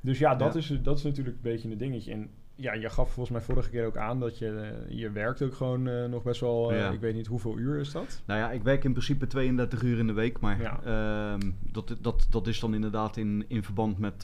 dus 0.00 0.18
ja, 0.18 0.34
dat, 0.34 0.52
Ja. 0.52 0.58
Is, 0.58 0.78
dat 0.82 0.98
is 0.98 1.02
natuurlijk 1.04 1.36
een 1.36 1.42
beetje 1.42 1.70
een 1.70 1.78
dingetje. 1.78 2.12
En 2.12 2.30
ja, 2.58 2.72
je 2.72 2.90
gaf 2.90 3.10
volgens 3.12 3.30
mij 3.30 3.40
vorige 3.40 3.70
keer 3.70 3.86
ook 3.86 3.96
aan 3.96 4.20
dat 4.20 4.38
je, 4.38 4.50
eh, 4.88 4.98
je 4.98 5.10
werkt 5.10 5.42
ook 5.42 5.54
gewoon 5.54 5.88
eh, 5.88 6.04
nog 6.04 6.22
best 6.22 6.40
wel, 6.40 6.72
eh, 6.72 6.78
Ja. 6.78 6.90
ik 6.90 7.00
weet 7.00 7.14
niet 7.14 7.26
hoeveel 7.26 7.58
uur 7.58 7.78
is 7.80 7.92
dat? 7.92 8.22
Nou 8.26 8.40
ja, 8.40 8.50
ik 8.50 8.62
werk 8.62 8.84
in 8.84 8.92
principe 8.92 9.26
32 9.26 9.82
uur 9.82 9.98
in 9.98 10.06
de 10.06 10.12
week, 10.12 10.40
maar 10.40 10.60
Ja. 10.60 10.80
ehm, 10.84 11.50
dat, 11.72 11.96
dat, 12.00 12.26
dat 12.30 12.46
is 12.46 12.60
dan 12.60 12.74
inderdaad 12.74 13.16
in, 13.16 13.44
in 13.48 13.62
verband 13.62 13.98
met 13.98 14.20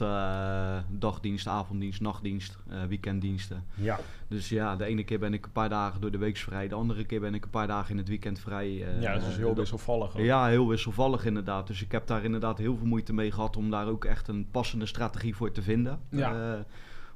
dagdienst, 0.89 1.47
avonddienst, 1.47 2.01
nachtdienst, 2.01 2.57
weekenddiensten. 2.87 3.63
Ja. 3.75 3.99
Dus 4.27 4.49
ja, 4.49 4.75
de 4.75 4.85
ene 4.85 5.03
keer 5.03 5.19
ben 5.19 5.33
ik 5.33 5.45
een 5.45 5.51
paar 5.51 5.69
dagen 5.69 6.01
door 6.01 6.11
de 6.11 6.17
week 6.17 6.37
vrij, 6.37 6.67
de 6.67 6.75
andere 6.75 7.05
keer 7.05 7.19
ben 7.19 7.33
ik 7.33 7.43
een 7.43 7.49
paar 7.49 7.67
dagen 7.67 7.91
in 7.91 7.97
het 7.97 8.07
weekend 8.07 8.39
vrij. 8.39 8.71
ja, 8.99 9.13
dat 9.13 9.27
is 9.27 9.35
heel 9.37 9.47
dat- 9.47 9.57
wisselvallig. 9.57 10.17
ook. 10.17 10.23
Ja, 10.25 10.47
heel 10.47 10.67
wisselvallig 10.67 11.25
inderdaad. 11.25 11.67
Dus 11.67 11.81
ik 11.83 11.91
heb 11.91 12.07
daar 12.07 12.23
inderdaad 12.23 12.57
heel 12.57 12.77
veel 12.77 12.87
moeite 12.87 13.13
mee 13.13 13.31
gehad 13.31 13.57
om 13.57 13.69
daar 13.69 13.87
ook 13.87 14.05
echt 14.05 14.27
een 14.27 14.47
passende 14.51 14.85
strategie 14.85 15.35
voor 15.35 15.51
te 15.51 15.61
vinden. 15.61 15.99
Ja. 16.09 16.65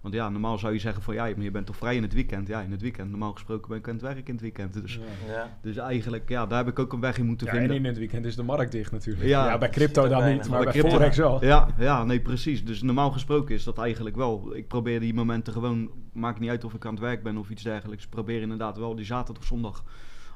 Want 0.08 0.20
ja, 0.20 0.30
normaal 0.30 0.58
zou 0.58 0.74
je 0.74 0.80
zeggen 0.80 1.02
van 1.04 1.14
ja, 1.14 1.24
maar 1.24 1.44
je 1.44 1.52
bent 1.52 1.66
toch 1.66 1.76
vrij 1.76 1.96
in 1.96 2.02
het 2.02 2.14
weekend? 2.14 2.48
Ja, 2.48 2.62
in 2.62 2.72
het 2.72 2.82
weekend. 2.82 3.10
Normaal 3.10 3.32
gesproken 3.34 3.70
ben 3.70 3.78
ik 3.78 3.88
aan 3.88 3.94
het 3.94 4.02
werk 4.02 4.28
in 4.28 4.34
het 4.34 4.42
weekend. 4.42 4.74
Dus, 4.74 5.00
Ja. 5.28 5.58
Dus 5.62 5.78
eigenlijk, 5.78 6.30
ja, 6.30 6.46
daar 6.46 6.58
heb 6.58 6.68
ik 6.68 6.80
ook 6.80 6.94
een 6.94 7.00
weg 7.00 7.18
in 7.18 7.26
moeten 7.26 7.48
Ja, 7.48 7.54
en 7.54 7.60
vinden. 7.60 7.78
in 7.78 7.86
het 7.86 7.98
weekend 7.98 8.26
is 8.26 8.36
de 8.36 8.44
markt 8.44 8.72
dicht 8.72 8.92
natuurlijk. 8.92 9.26
Ja. 9.26 9.46
Ja, 9.50 9.58
bij 9.58 9.70
crypto 9.70 10.08
dan 10.08 10.26
niet, 10.32 10.38
maar 10.50 10.64
Bij 10.64 10.64
bij 10.64 10.72
crypto- 10.72 10.90
Forex 10.90 11.18
wel. 11.18 11.46
Ja, 11.46 11.68
ja, 11.78 12.04
nee, 12.04 12.20
precies. 12.20 12.66
Dus 12.66 12.82
normaal 12.82 13.12
gesproken 13.12 13.56
is 13.56 13.64
dat 13.64 13.78
eigenlijk 13.78 14.16
wel. 14.16 14.56
Ik 14.56 14.68
probeer 14.68 15.00
die 15.00 15.14
momenten 15.14 15.54
gewoon, 15.54 15.90
maakt 16.14 16.40
niet 16.40 16.50
uit 16.50 16.64
of 16.64 16.74
ik 16.74 16.86
aan 16.86 16.92
het 16.94 17.00
werk 17.04 17.24
ben 17.24 17.38
of 17.38 17.50
iets 17.50 17.64
dergelijks. 17.64 18.04
Ik 18.04 18.10
probeer 18.10 18.42
inderdaad 18.42 18.78
wel 18.78 18.96
die 18.96 19.06
zaterdag, 19.06 19.44
zondag 19.44 19.84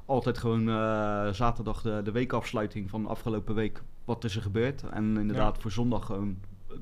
altijd 0.05 0.37
gewoon 0.37 0.69
eh, 0.69 1.27
zaterdag 1.31 1.81
de, 1.81 2.01
de 2.03 2.11
weekafsluiting 2.11 2.89
van 2.89 3.01
de 3.01 3.07
afgelopen 3.09 3.55
week. 3.55 3.81
Wat 4.05 4.23
is 4.23 4.35
er 4.35 4.41
gebeurd? 4.41 4.83
En 4.93 5.17
inderdaad 5.17 5.57
voor 5.57 5.71
zondag 5.71 6.05
gewoon 6.05 6.37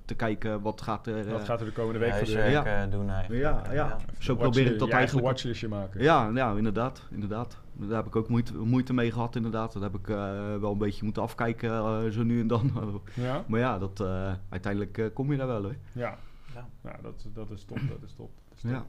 te 0.05 0.15
kijken 0.15 0.61
wat 0.61 0.81
gaat 0.81 1.07
er. 1.07 1.25
eh, 1.25 1.31
Wat 1.31 1.45
gaat 1.45 1.59
er 1.59 1.65
de 1.65 1.71
komende 1.71 1.99
week 1.99 2.13
gebeuren? 2.13 2.51
Ja. 2.51 2.83
eh, 2.83 2.91
doen 2.91 3.09
eigenlijk. 3.09 3.41
Ja, 3.41 3.63
ja. 3.73 3.97
Zo 4.19 4.35
Watch- 4.35 4.41
probeer 4.49 4.71
ik 4.71 4.79
dat 4.79 4.87
je 4.87 4.93
eigen 4.93 4.97
eigenlijk. 4.97 5.27
watchlistje 5.27 5.67
maken. 5.67 6.01
Ja, 6.01 6.31
ja, 6.33 6.53
inderdaad, 6.55 7.07
inderdaad. 7.11 7.57
Daar 7.73 7.97
heb 7.97 8.05
ik 8.05 8.15
ook 8.15 8.29
moeite, 8.29 8.57
moeite 8.57 8.93
mee 8.93 9.11
gehad, 9.11 9.35
inderdaad. 9.35 9.73
Dat 9.73 9.81
heb 9.81 9.95
ik 9.95 10.09
eh, 10.09 10.15
wel 10.59 10.71
een 10.71 10.77
beetje 10.77 11.03
moeten 11.03 11.21
afkijken, 11.23 11.69
eh, 11.71 12.07
zo 12.09 12.23
nu 12.23 12.39
en 12.39 12.47
dan. 12.47 12.71
Ja? 13.13 13.43
maar 13.47 13.59
ja, 13.59 13.79
dat, 13.79 13.99
eh, 13.99 14.33
uiteindelijk 14.49 14.97
eh, 14.97 15.05
kom 15.13 15.31
je 15.31 15.37
daar 15.37 15.47
wel 15.47 15.61
hoor. 15.63 15.75
Ja. 15.91 16.17
Ja. 16.53 16.67
Nou, 16.81 16.95
dat, 17.01 17.25
dat 17.33 17.49
is 17.51 17.63
top, 17.63 17.77
dat 17.89 18.01
is 18.05 18.13
top. 18.13 18.29
Dat 18.49 18.57
is 18.57 18.61
top. 18.61 18.71
Ja. 18.71 18.85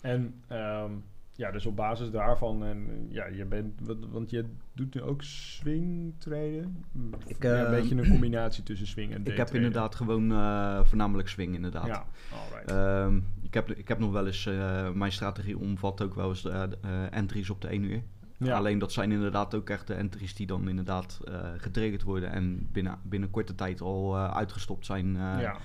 En 0.00 0.42
ehm, 0.48 0.90
ja, 1.36 1.50
dus 1.50 1.66
op 1.66 1.76
basis 1.76 2.10
daarvan, 2.10 2.64
en 2.64 3.06
ja, 3.08 3.26
je 3.26 3.44
bent, 3.44 3.80
want 4.10 4.30
je 4.30 4.44
doet 4.72 4.94
nu 4.94 5.02
ook 5.02 5.22
swing 5.22 6.14
traden. 6.18 6.84
Ik, 7.26 7.42
ja, 7.42 7.58
een 7.58 7.64
eh, 7.64 7.70
beetje 7.70 7.96
een 7.96 8.08
combinatie 8.08 8.62
tussen 8.68 8.86
swing 8.86 9.12
en 9.12 9.26
Ik 9.26 9.36
heb 9.36 9.54
inderdaad 9.54 9.94
gewoon 9.94 10.32
eh, 10.32 10.84
voornamelijk 10.84 11.28
swing, 11.28 11.54
inderdaad. 11.54 11.86
Ja, 11.86 12.06
alright. 12.32 12.70
Ehm, 12.70 13.20
ik, 13.42 13.54
heb, 13.54 13.70
ik 13.70 13.88
heb 13.88 13.98
nog 13.98 14.12
wel 14.12 14.26
eens, 14.26 14.46
eh, 14.46 14.90
mijn 14.90 15.12
strategie 15.12 15.58
omvat 15.58 16.02
ook 16.02 16.14
wel 16.14 16.28
eens 16.28 16.42
de, 16.42 16.78
entries 17.10 17.50
op 17.50 17.60
de 17.60 17.68
1 17.68 17.82
uur. 17.82 18.02
ja. 18.36 18.56
Alleen 18.56 18.78
dat 18.78 18.92
zijn 18.92 19.12
inderdaad 19.12 19.54
ook 19.54 19.70
echt 19.70 19.86
de 19.86 19.94
entries 19.94 20.34
die 20.34 20.46
dan 20.46 20.68
inderdaad 20.68 21.20
getriggerd 21.56 22.02
worden 22.02 22.30
en 22.30 22.68
binnen, 22.72 22.98
binnen 23.02 23.30
korte 23.30 23.54
tijd 23.54 23.80
al 23.80 24.18
uitgestopt 24.18 24.86
zijn. 24.86 25.14
ja. 25.14 25.56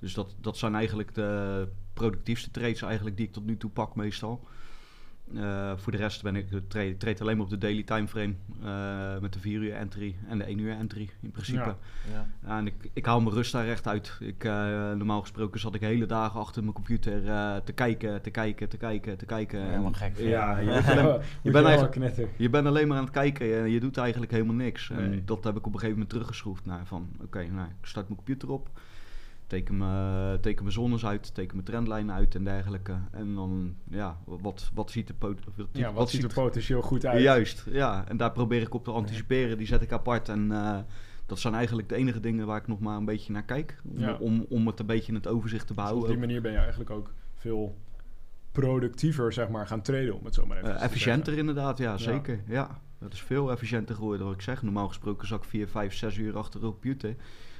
Dus 0.00 0.14
dat, 0.14 0.34
dat 0.40 0.56
zijn 0.56 0.74
eigenlijk 0.74 1.14
de 1.14 1.68
productiefste 1.92 2.50
trades 2.50 2.82
eigenlijk 2.82 3.16
die 3.16 3.26
ik 3.26 3.32
tot 3.32 3.46
nu 3.46 3.56
toe 3.56 3.70
pak 3.70 3.94
meestal. 3.94 4.46
Eh, 5.36 5.72
voor 5.76 5.92
de 5.92 5.98
rest 5.98 6.22
ben 6.22 6.36
ik 6.36 6.46
trade, 6.68 6.96
trade 6.96 7.20
alleen 7.20 7.36
maar 7.36 7.44
op 7.44 7.50
de 7.50 7.58
daily 7.58 7.82
timeframe 7.82 8.34
eh 8.64 9.18
met 9.20 9.32
de 9.32 9.38
4 9.38 9.60
uur 9.60 9.74
entry 9.74 10.14
en 10.28 10.38
de 10.38 10.44
1 10.48 10.58
uur 10.58 10.72
entry 10.72 11.10
in 11.20 11.30
principe. 11.30 11.58
Ja. 11.58 11.76
Ja. 12.12 12.26
Ja, 12.46 12.58
en 12.58 12.66
ik, 12.66 12.74
ik 12.92 13.04
haal 13.06 13.20
mijn 13.20 13.34
rust 13.34 13.52
daar 13.52 13.66
echt 13.68 13.86
uit. 13.86 14.16
Ik, 14.20 14.44
eh, 14.44 14.52
normaal 14.92 15.20
gesproken 15.20 15.60
zat 15.60 15.74
ik 15.74 15.80
hele 15.80 16.06
dagen 16.06 16.40
achter 16.40 16.62
mijn 16.62 16.74
computer 16.74 17.28
eh, 17.28 17.56
te 17.56 17.72
kijken, 17.72 18.22
te 18.22 18.30
kijken, 18.30 18.68
te 18.68 18.76
kijken, 18.76 19.16
te 19.18 19.24
kijken. 19.26 19.60
En 19.60 19.68
Helemaal 19.68 19.92
gek. 19.92 20.16
Ja, 20.18 20.58
je 20.58 20.70
Ja. 20.70 20.72
bent, 20.82 20.86
Je 20.86 21.02
je 21.02 21.20
bent 21.42 21.52
bent 21.52 21.64
eigenlijk- 21.66 21.94
knetter. 21.94 22.28
je 22.36 22.50
bent 22.50 22.66
alleen 22.66 22.88
maar 22.88 22.96
aan 22.96 23.04
het 23.04 23.12
kijken 23.12 23.58
en 23.62 23.70
je 23.70 23.80
doet 23.80 23.96
eigenlijk 23.96 24.32
helemaal 24.32 24.54
niks. 24.54 24.90
En 24.90 25.22
dat 25.24 25.44
heb 25.44 25.52
ik 25.56 25.58
op 25.58 25.64
een 25.66 25.72
gegeven 25.72 25.92
moment 25.92 26.08
teruggeschroefd 26.10 26.66
naar 26.66 26.86
van, 26.86 27.08
oké, 27.22 27.46
nou, 27.46 27.68
ik 27.68 27.86
start 27.86 28.04
mijn 28.08 28.16
computer 28.24 28.50
op. 28.50 28.68
Teken 29.48 29.76
mijn, 29.76 30.40
teken 30.40 30.62
mijn 30.62 30.74
zones 30.74 31.06
uit, 31.06 31.34
teken 31.34 31.54
mijn 31.54 31.66
trendlijnen 31.66 32.14
uit 32.14 32.34
en 32.34 32.44
dergelijke. 32.44 32.96
En 33.12 33.34
dan, 33.34 33.74
ja, 33.90 34.18
wat, 34.24 34.70
wat 34.74 34.90
ziet 34.90 35.08
er... 35.08 35.14
pot- 35.14 35.44
Wat, 35.56 35.66
Ja, 35.72 35.92
wat, 35.92 36.10
ziet 36.10 36.22
er 36.22 36.32
potentieel 36.34 36.82
goed 36.82 37.06
uit? 37.06 37.22
Juist, 37.22 37.64
ja. 37.70 38.04
En 38.08 38.16
daar 38.16 38.32
probeer 38.32 38.62
ik 38.62 38.74
op 38.74 38.84
te 38.84 38.90
anticiperen. 38.90 39.58
Die 39.58 39.66
zet 39.66 39.82
ik 39.82 39.92
apart. 39.92 40.28
En 40.28 40.52
eh, 40.52 40.78
dat 41.26 41.38
zijn 41.38 41.54
eigenlijk 41.54 41.88
de 41.88 41.94
enige 41.94 42.20
dingen 42.20 42.46
waar 42.46 42.60
ik 42.60 42.66
nog 42.66 42.78
maar 42.80 42.96
een 42.96 43.04
beetje 43.04 43.32
naar 43.32 43.44
kijk. 43.44 43.80
Om, 43.84 43.98
Ja. 43.98 44.14
om, 44.14 44.46
om 44.48 44.66
het 44.66 44.80
een 44.80 44.86
beetje 44.86 45.08
in 45.08 45.14
het 45.14 45.26
overzicht 45.26 45.66
te 45.66 45.72
Dus 45.74 45.82
op 45.82 45.88
behouden. 45.88 46.10
die 46.10 46.26
manier 46.26 46.42
ben 46.42 46.52
je 46.52 46.58
eigenlijk 46.58 46.90
ook 46.90 47.12
veel 47.34 47.76
productiever, 48.52 49.32
zeg 49.32 49.48
maar, 49.48 49.66
gaan 49.66 49.82
traden, 49.82 50.18
om 50.18 50.24
het 50.24 50.34
zo 50.34 50.46
maar 50.46 50.56
even 50.56 50.70
Eh, 50.70 50.76
te 50.76 50.82
efficiënter 50.82 51.38
inderdaad, 51.38 51.78
ja, 51.78 51.96
zeker. 51.96 52.40
Ja, 52.46 52.80
dat 52.98 53.12
is 53.12 53.22
veel 53.22 53.50
efficiënter 53.50 53.94
geworden 53.94 54.26
wat 54.26 54.34
ik 54.34 54.40
zeg. 54.42 54.62
Normaal 54.62 54.88
gesproken 54.88 55.28
zat 55.28 55.38
ik 55.42 55.48
4, 55.48 55.68
5, 55.68 55.94
6 55.94 56.16
uur 56.16 56.36
achter 56.38 56.60
de 56.60 56.66
computer. 56.66 57.14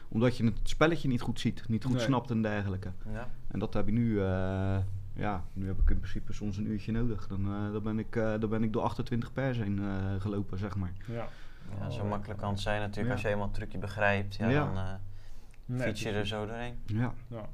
Omdat 0.09 0.37
je 0.37 0.45
het 0.45 0.59
spelletje 0.62 1.09
niet 1.09 1.21
goed 1.21 1.41
ziet, 1.41 1.69
niet 1.69 1.85
goed 1.85 1.95
Nee. 1.95 2.03
snapt 2.05 2.31
en 2.31 2.43
dergelijke. 2.43 2.91
Ja. 3.12 3.29
En 3.49 3.59
dat 3.59 3.75
heb 3.75 3.87
ik 3.88 3.93
nu, 3.95 4.21
eh, 4.21 4.79
ja, 5.15 5.45
nu 5.53 5.67
heb 5.67 5.79
ik 5.81 5.91
in 5.91 5.99
principe 5.99 6.33
soms 6.33 6.57
een 6.57 6.67
uurtje 6.67 6.93
nodig. 6.93 7.27
Dan, 7.27 7.47
eh, 7.47 7.73
dan, 7.73 7.83
ben, 7.83 7.99
ik, 7.99 8.17
eh, 8.17 8.35
dan 8.41 8.50
ben 8.50 8.62
ik 8.62 8.73
door 8.73 8.83
28 8.83 9.33
pers 9.33 9.59
heen 9.59 9.79
eh, 9.79 10.21
gelopen, 10.21 10.59
zeg 10.59 10.77
maar. 10.77 10.93
Ja. 11.07 11.29
Ja, 11.81 11.91
zo 11.91 12.05
makkelijk 12.05 12.41
kan 12.41 12.50
het 12.50 12.61
zijn 12.61 12.81
natuurlijk. 12.81 13.07
Ja. 13.07 13.12
Als 13.12 13.23
je 13.23 13.29
eenmaal 13.29 13.47
het 13.47 13.55
trucje 13.55 13.79
begrijpt, 13.79 14.35
ja, 14.35 14.49
Ja. 14.49 14.65
dan 14.65 14.77
eh 14.77 14.93
Nee, 15.65 15.87
fiets 15.87 16.03
je 16.03 16.11
er 16.11 16.27
zo 16.27 16.47
doorheen. 16.47 16.75
Ja, 16.87 17.12
Ja. 17.29 17.49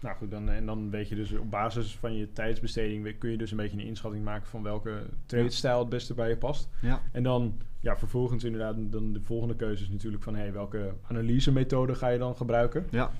Nou 0.00 0.16
goed, 0.16 0.30
dan, 0.30 0.48
en 0.48 0.66
dan 0.66 0.90
weet 0.90 1.08
je 1.08 1.14
dus 1.14 1.32
op 1.32 1.50
basis 1.50 1.96
van 1.96 2.16
je 2.16 2.32
tijdsbesteding 2.32 3.18
kun 3.18 3.30
je 3.30 3.36
dus 3.36 3.50
een 3.50 3.56
beetje 3.56 3.78
een 3.78 3.86
inschatting 3.86 4.24
maken 4.24 4.46
van 4.46 4.62
welke 4.62 5.02
trade-stijl 5.26 5.78
het 5.78 5.88
beste 5.88 6.14
bij 6.14 6.28
je 6.28 6.36
past. 6.36 6.68
ja, 6.80 7.02
En 7.12 7.22
dan 7.22 7.58
ja, 7.80 7.96
vervolgens 7.96 8.44
inderdaad 8.44 8.76
dan 8.78 9.12
de 9.12 9.20
volgende 9.20 9.56
keuze 9.56 9.82
is 9.82 9.88
natuurlijk 9.88 10.22
van 10.22 10.34
hey, 10.34 10.52
welke 10.52 10.94
analysemethode 11.02 11.94
ga 11.94 12.08
je 12.08 12.18
dan 12.18 12.36
gebruiken. 12.36 12.86
ja. 12.90 13.10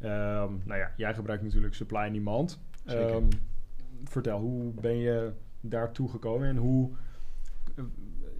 Ehm, 0.00 0.52
nou 0.64 0.80
ja, 0.80 0.92
jij 0.96 1.14
gebruikt 1.14 1.42
natuurlijk 1.42 1.74
supply 1.74 1.98
and 1.98 2.12
demand. 2.12 2.60
Ehm, 2.84 3.24
vertel, 4.04 4.38
hoe 4.40 4.72
ben 4.72 4.96
je 4.96 5.32
daartoe 5.60 6.08
gekomen 6.08 6.48
en 6.48 6.56
hoe 6.56 6.90
eh, 7.74 7.84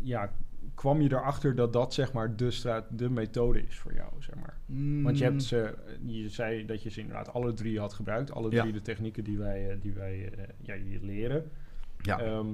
ja, 0.00 0.32
kwam 0.76 1.00
je 1.00 1.11
erachter 1.12 1.54
dat 1.54 1.73
dat 1.73 1.95
zeg 1.95 2.12
maar 2.12 2.37
de, 2.37 2.50
straat, 2.50 2.85
de 2.90 3.11
methode 3.11 3.62
is 3.62 3.78
voor 3.78 3.95
jou, 3.95 4.09
zeg 4.18 4.35
maar? 4.35 4.56
Want 5.02 5.18
je 5.18 5.23
hebt 5.25 5.35
Mm, 5.35 5.40
ze, 5.40 5.75
je 6.06 6.28
zei 6.28 6.64
dat 6.66 6.83
je 6.83 6.90
ze 6.90 7.00
inderdaad 7.00 7.33
alle 7.33 7.52
drie 7.54 7.78
had 7.80 7.92
gebruikt. 7.92 8.33
Alle 8.33 8.50
Ja. 8.50 8.61
drie 8.61 8.73
de 8.73 8.83
technieken 8.83 9.25
die 9.25 9.38
wij, 9.38 9.71
eh, 9.71 9.76
die 9.80 9.92
wij 9.92 10.33
eh, 10.33 10.45
ja, 10.62 10.75
je 10.75 10.99
leren. 11.02 11.50
Ja. 11.99 12.18
Ehm, 12.21 12.47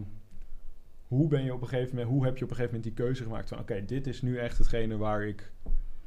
hoe 1.09 1.29
ben 1.29 1.45
je 1.45 1.55
op 1.55 1.63
een 1.63 1.69
gegeven 1.69 1.95
moment, 1.97 2.13
hoe 2.15 2.25
heb 2.25 2.37
je 2.39 2.45
op 2.45 2.51
een 2.51 2.57
gegeven 2.57 2.77
moment 2.79 2.97
die 2.97 3.05
keuze 3.07 3.23
gemaakt 3.23 3.49
van 3.49 3.59
oké, 3.59 3.85
dit 3.85 4.07
is 4.07 4.23
nu 4.23 4.39
echt 4.39 4.59
hetgene 4.59 4.97
waar 4.97 5.23
ik 5.23 5.53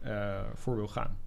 eh, 0.01 0.41
voor 0.53 0.75
wil 0.75 0.87
gaan? 0.87 1.17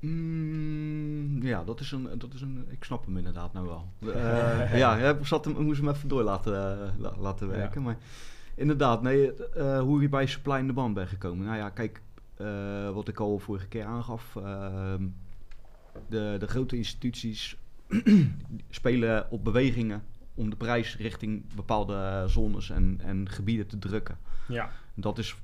Mm, 0.00 1.42
ja, 1.42 1.64
dat 1.64 1.80
is, 1.80 1.92
een, 1.92 2.08
dat 2.18 2.34
is 2.34 2.40
een. 2.40 2.64
Ik 2.70 2.84
snap 2.84 3.04
hem 3.06 3.16
inderdaad 3.16 3.52
nou 3.52 3.66
wel. 3.66 3.88
Ja, 4.78 4.96
ik 5.18 5.26
zat 5.26 5.44
hem, 5.44 5.54
ik 5.54 5.60
moest 5.60 5.80
hem 5.80 5.88
even 5.88 6.08
door 6.08 6.22
laten, 6.22 6.52
la- 6.98 7.16
laten 7.18 7.46
Ja. 7.46 7.52
werken. 7.52 7.82
Maar 7.82 7.96
inderdaad, 8.54 9.02
nee, 9.02 9.34
eh, 9.34 9.80
hoe 9.80 10.02
je 10.02 10.08
bij 10.08 10.26
supply 10.26 10.58
in 10.58 10.66
de 10.66 10.72
band 10.72 10.94
bent 10.94 11.08
gekomen. 11.08 11.46
Nou 11.46 11.56
ja, 11.56 11.70
kijk, 11.70 12.00
eh, 12.36 12.90
wat 12.90 13.08
ik 13.08 13.20
al 13.20 13.38
vorige 13.38 13.66
keer 13.66 13.84
aangaf. 13.84 14.36
ehm, 14.36 15.06
de, 16.08 16.36
de 16.38 16.46
grote 16.46 16.76
instituties 16.76 17.56
spelen 18.70 19.30
op 19.30 19.44
bewegingen 19.44 20.02
om 20.34 20.50
de 20.50 20.56
prijs 20.56 20.96
richting 20.96 21.54
bepaalde 21.54 22.24
zones 22.26 22.70
en, 22.70 23.00
en 23.04 23.28
gebieden 23.28 23.66
te 23.66 23.78
drukken. 23.78 24.18
Ja, 24.48 24.70
Dat 24.94 25.18
is 25.18 25.36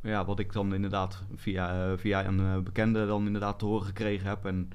ja, 0.00 0.24
wat 0.24 0.38
ik 0.38 0.52
dan 0.52 0.74
inderdaad 0.74 1.22
via, 1.34 1.90
eh, 1.90 1.98
via 1.98 2.26
een 2.26 2.62
bekende 2.62 3.06
dan 3.06 3.26
inderdaad 3.26 3.58
te 3.58 3.64
horen 3.64 3.86
gekregen 3.86 4.28
heb. 4.28 4.44
En 4.44 4.70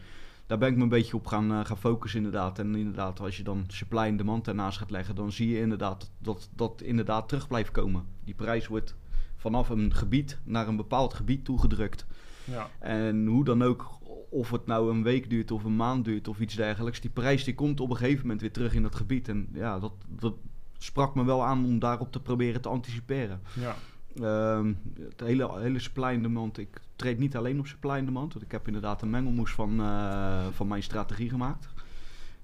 daar 0.46 0.58
ben 0.58 0.70
ik 0.70 0.76
me 0.76 0.84
een 0.84 0.90
beetje 0.90 1.16
op 1.16 1.28
gaan, 1.28 1.52
eh, 1.52 1.66
gaan 1.66 1.78
focussen 1.78 2.24
inderdaad. 2.24 2.60
En 2.60 2.76
inderdaad, 2.76 3.20
als 3.20 3.38
je 3.38 3.44
dan 3.44 3.64
supply 3.68 4.02
en 4.02 4.18
demand 4.18 4.48
ernaast 4.48 4.78
gaat 4.78 4.92
leggen, 4.92 5.16
dan 5.16 5.32
zie 5.32 5.50
je 5.50 5.60
inderdaad 5.60 6.12
dat 6.18 6.50
dat 6.56 6.82
inderdaad 6.82 7.28
terug 7.28 7.48
blijft 7.48 7.72
komen. 7.72 8.06
Die 8.24 8.34
prijs 8.34 8.68
wordt 8.68 8.96
vanaf 9.36 9.70
een 9.70 9.94
gebied 9.94 10.40
naar 10.44 10.68
een 10.68 10.76
bepaald 10.76 11.14
gebied 11.14 11.46
toegedrukt. 11.46 12.06
ja, 12.44 12.70
En 12.80 13.26
hoe 13.26 13.44
dan 13.44 13.62
ook, 13.62 14.00
of 14.30 14.52
het 14.52 14.66
nou 14.66 14.92
een 14.92 15.04
week 15.04 15.30
duurt 15.30 15.52
of 15.52 15.64
een 15.64 15.76
maand 15.76 16.06
duurt 16.06 16.28
of 16.28 16.40
iets 16.40 16.56
dergelijks, 16.56 17.02
die 17.02 17.10
prijs 17.10 17.44
die 17.44 17.56
komt 17.56 17.80
op 17.80 17.90
een 17.90 17.98
gegeven 17.98 18.22
moment 18.22 18.42
weer 18.42 18.52
terug 18.52 18.74
in 18.74 18.82
dat 18.82 18.96
gebied. 18.96 19.28
En 19.28 19.50
ja, 19.54 19.80
dat, 19.80 19.94
dat 20.08 20.34
sprak 20.78 21.16
me 21.16 21.24
wel 21.26 21.44
aan 21.44 21.66
om 21.66 21.80
daarop 21.80 22.12
te 22.12 22.22
proberen 22.22 22.62
te 22.62 22.70
anticiperen. 22.70 23.42
ja, 23.60 23.76
Ehm, 24.22 24.74
het 25.00 25.20
hele, 25.20 25.60
hele 25.60 25.80
supply 25.80 26.04
and 26.14 26.22
demand. 26.24 26.58
Ik 26.58 26.80
treed 26.96 27.20
niet 27.20 27.36
alleen 27.36 27.60
op 27.60 27.68
supply 27.68 27.90
and 27.92 28.06
demand. 28.06 28.34
Want 28.34 28.46
ik 28.46 28.52
heb 28.52 28.68
inderdaad 28.68 29.02
een 29.02 29.10
mengelmoes 29.10 29.52
van, 29.52 29.80
eh, 29.80 30.46
van 30.52 30.68
mijn 30.68 30.84
strategie 30.84 31.30
gemaakt. 31.30 31.66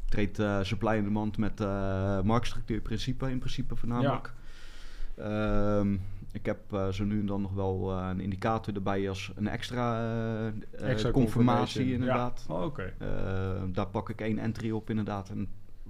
Ik 0.06 0.10
treed 0.10 0.40
eh, 0.40 0.60
supply 0.64 0.96
and 0.96 1.04
demand 1.04 1.38
met 1.38 1.60
eh 1.60 2.22
marktstructuur 2.22 2.82
principe 2.82 3.30
in 3.32 3.40
principe 3.40 3.76
voornamelijk. 3.76 4.34
Ehm, 5.16 5.94
ik 6.32 6.46
heb 6.46 6.74
eh, 6.74 6.88
zo 6.90 7.04
nu 7.04 7.20
en 7.20 7.26
dan 7.26 7.42
nog 7.42 7.54
wel 7.54 7.92
eh, 7.92 8.08
een 8.10 8.20
indicator 8.20 8.76
erbij 8.76 9.10
als 9.10 9.32
een 9.36 9.48
extra, 9.48 10.00
eh, 10.00 10.48
eh, 10.48 10.54
Extra 10.90 11.12
confirmatie 11.12 11.94
inderdaad. 11.94 12.46
Oh, 12.50 12.64
oké. 12.64 12.94
Eh, 12.98 13.08
daar 13.68 13.88
pak 13.88 14.10
ik 14.10 14.22
één 14.22 14.40
entry 14.40 14.72
op 14.72 14.90
inderdaad. 14.90 15.30
En 15.30 15.48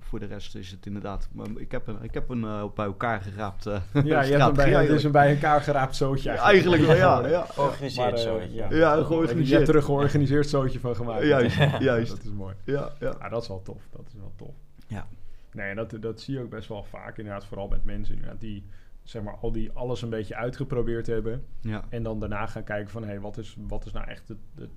voor 0.10 0.20
de 0.20 0.26
rest 0.26 0.56
is 0.56 0.72
het 0.72 0.86
inderdaad... 0.86 1.30
Maar 1.32 1.48
ik 1.56 1.72
heb 1.72 1.88
een, 1.88 1.98
ik 2.02 2.14
heb 2.14 2.30
een 2.30 2.44
eh, 2.44 2.64
bij 2.76 2.86
elkaar 2.86 3.22
geraapt 3.22 3.66
eh, 3.66 3.82
Ja, 4.04 4.22
je 4.22 4.32
hebt 4.32 4.44
een 4.44 4.54
bij, 4.54 4.64
het 4.66 4.72
is 4.72 4.74
eigenlijk. 4.76 5.04
een 5.04 5.12
bij 5.12 5.34
elkaar 5.34 5.62
geraapt 5.62 5.96
zootje. 5.96 6.30
Eigenlijk 6.30 6.84
wel, 6.84 6.96
ja. 6.96 7.28
ja. 7.28 7.46
Georganiseerd 7.54 8.12
Maar, 8.12 8.20
eh, 8.20 8.24
zo. 8.26 8.42
ja. 8.50 8.68
Ja, 8.70 8.96
Je 8.96 9.06
georganiseerd. 9.06 9.58
hebt 9.58 9.70
er 9.70 9.76
een 9.76 9.84
georganiseerd 9.84 10.48
zootje 10.50 10.80
van 10.80 10.96
gemaakt. 10.96 11.24
Juist, 11.26 11.56
Ja, 11.56 11.82
juist. 11.82 12.10
Dat 12.10 12.24
is 12.24 12.32
mooi. 12.32 12.56
Ja, 12.64 12.92
ja. 13.00 13.16
Ja, 13.20 13.30
dat 13.30 13.42
is 13.42 13.48
wel 13.48 13.62
tof. 13.62 13.82
Dat 13.92 14.04
is 14.08 14.14
wel 14.20 14.34
tof. 14.36 14.54
Ja. 14.88 15.08
Nee, 15.52 15.76
dat, 15.76 15.98
dat 16.00 16.22
zie 16.22 16.34
je 16.34 16.42
ook 16.42 16.50
best 16.50 16.68
wel 16.68 16.84
vaak 16.84 17.18
inderdaad. 17.18 17.46
Vooral 17.46 17.68
met 17.68 17.84
mensen 17.84 18.16
inderdaad, 18.16 18.40
die 18.40 18.66
zeg 19.04 19.22
maar 19.22 19.36
al 19.42 19.52
die 19.52 19.72
alles 19.72 20.02
een 20.02 20.10
beetje 20.10 20.36
uitgeprobeerd 20.36 21.08
hebben. 21.08 21.46
ja. 21.62 21.84
En 21.90 22.04
dan 22.04 22.20
daarna 22.20 22.46
gaan 22.46 22.64
kijken 22.64 22.90
van... 22.92 23.02
hé, 23.02 23.08
hey, 23.10 23.20
wat, 23.20 23.38
is, 23.38 23.56
wat 23.68 23.86
is 23.86 23.92
nou 23.92 24.08
echt 24.08 24.28
het, 24.28 24.38
het 24.56 24.70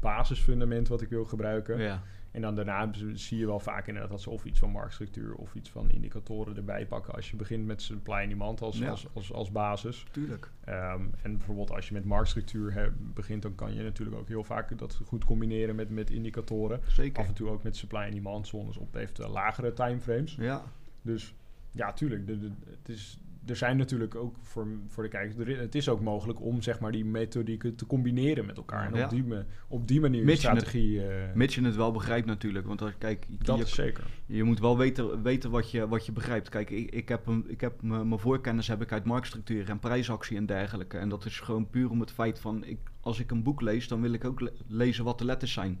basisfundament 0.00 0.88
wat 0.88 1.00
ik 1.02 1.08
wil 1.08 1.24
gebruiken? 1.24 1.78
ja. 1.78 2.02
En 2.36 2.42
dan 2.42 2.54
daarna 2.54 2.90
zie 3.14 3.38
je 3.38 3.46
wel 3.46 3.60
vaak 3.60 3.86
inderdaad 3.86 4.10
dat 4.10 4.20
ze 4.20 4.30
of 4.30 4.44
iets 4.44 4.58
van 4.58 4.70
marktstructuur... 4.70 5.34
of 5.34 5.54
iets 5.54 5.70
van 5.70 5.90
indicatoren 5.90 6.56
erbij 6.56 6.86
pakken. 6.86 7.14
Als 7.14 7.30
je 7.30 7.36
begint 7.36 7.66
met 7.66 7.82
supply 7.82 8.14
en 8.14 8.28
demand 8.28 8.60
als, 8.60 8.78
Ja. 8.78 8.88
als, 8.90 9.06
als, 9.12 9.32
als 9.32 9.52
basis. 9.52 10.04
Tuurlijk. 10.10 10.50
Ehm, 10.64 11.02
en 11.22 11.36
bijvoorbeeld 11.36 11.70
als 11.70 11.88
je 11.88 11.94
met 11.94 12.04
marktstructuur 12.04 12.92
begint... 13.14 13.42
dan 13.42 13.54
kan 13.54 13.74
je 13.74 13.82
natuurlijk 13.82 14.16
ook 14.16 14.28
heel 14.28 14.44
vaak 14.44 14.78
dat 14.78 15.00
goed 15.04 15.24
combineren 15.24 15.74
met, 15.74 15.90
met 15.90 16.10
indicatoren. 16.10 16.80
Zeker. 16.86 17.22
Af 17.22 17.28
en 17.28 17.34
toe 17.34 17.48
ook 17.48 17.62
met 17.62 17.76
supply 17.76 18.00
en 18.00 18.10
demand 18.10 18.46
zones 18.46 18.76
op 18.76 18.94
eventueel 18.94 19.30
lagere 19.30 19.72
timeframes. 19.72 20.34
Ja. 20.34 20.62
Dus 21.02 21.34
ja, 21.70 21.92
tuurlijk. 21.92 22.26
De, 22.26 22.38
de- 22.38 22.52
het 22.70 22.88
is, 22.88 23.18
er 23.46 23.56
zijn 23.56 23.76
natuurlijk 23.76 24.14
ook 24.14 24.36
voor, 24.42 24.66
voor 24.88 25.02
de 25.02 25.08
kijkers... 25.08 25.48
er- 25.48 25.58
het 25.60 25.74
is 25.74 25.88
ook 25.88 26.00
mogelijk 26.00 26.40
om 26.42 26.62
zeg 26.62 26.80
maar, 26.80 26.92
die 26.92 27.04
methodieken 27.04 27.74
te 27.76 27.86
combineren 27.86 28.46
met 28.46 28.56
elkaar. 28.56 28.86
En 28.92 28.98
Ja. 28.98 29.04
op, 29.04 29.10
die, 29.10 29.24
me- 29.24 29.44
op 29.68 29.88
die 29.88 30.00
manier 30.00 30.24
Mits 30.24 30.42
je 30.42 30.48
het- 30.48 30.58
strategie... 30.58 31.06
eh, 31.06 31.34
Mits 31.34 31.54
je 31.54 31.62
het 31.64 31.76
wel 31.76 31.92
begrijpt 31.92 32.26
natuurlijk. 32.26 32.66
Want 32.66 32.82
als, 32.82 32.98
kijk, 32.98 33.26
dat 33.28 33.58
je, 33.58 33.64
is 33.64 33.74
zeker. 33.74 34.04
je 34.26 34.42
moet 34.44 34.58
wel 34.60 34.76
weten, 34.78 35.22
weten 35.22 35.50
wat, 35.50 35.70
je, 35.70 35.88
wat 35.88 36.06
je 36.06 36.12
begrijpt. 36.12 36.48
Kijk, 36.48 36.70
ik, 36.70 36.90
ik 36.90 37.08
heb, 37.08 37.26
een, 37.26 37.44
ik 37.48 37.60
heb 37.60 37.82
mijn 37.82 38.08
mijn 38.08 38.20
voorkennis 38.20 38.68
heb 38.68 38.82
ik 38.82 38.92
uit 38.92 39.04
marktstructuur 39.04 39.68
en 39.68 39.78
prijsactie 39.78 40.36
en 40.36 40.46
dergelijke. 40.46 40.98
En 40.98 41.08
dat 41.08 41.24
is 41.24 41.40
gewoon 41.40 41.70
puur 41.70 41.90
om 41.90 42.00
het 42.00 42.10
feit 42.12 42.38
van... 42.40 42.64
Ik, 42.64 42.78
als 43.00 43.20
ik 43.20 43.30
een 43.30 43.42
boek 43.42 43.60
lees, 43.60 43.88
dan 43.88 44.00
wil 44.00 44.12
ik 44.12 44.24
ook 44.24 44.40
le- 44.40 44.52
lezen 44.66 45.04
wat 45.04 45.18
de 45.18 45.24
letters 45.24 45.52
zijn. 45.52 45.80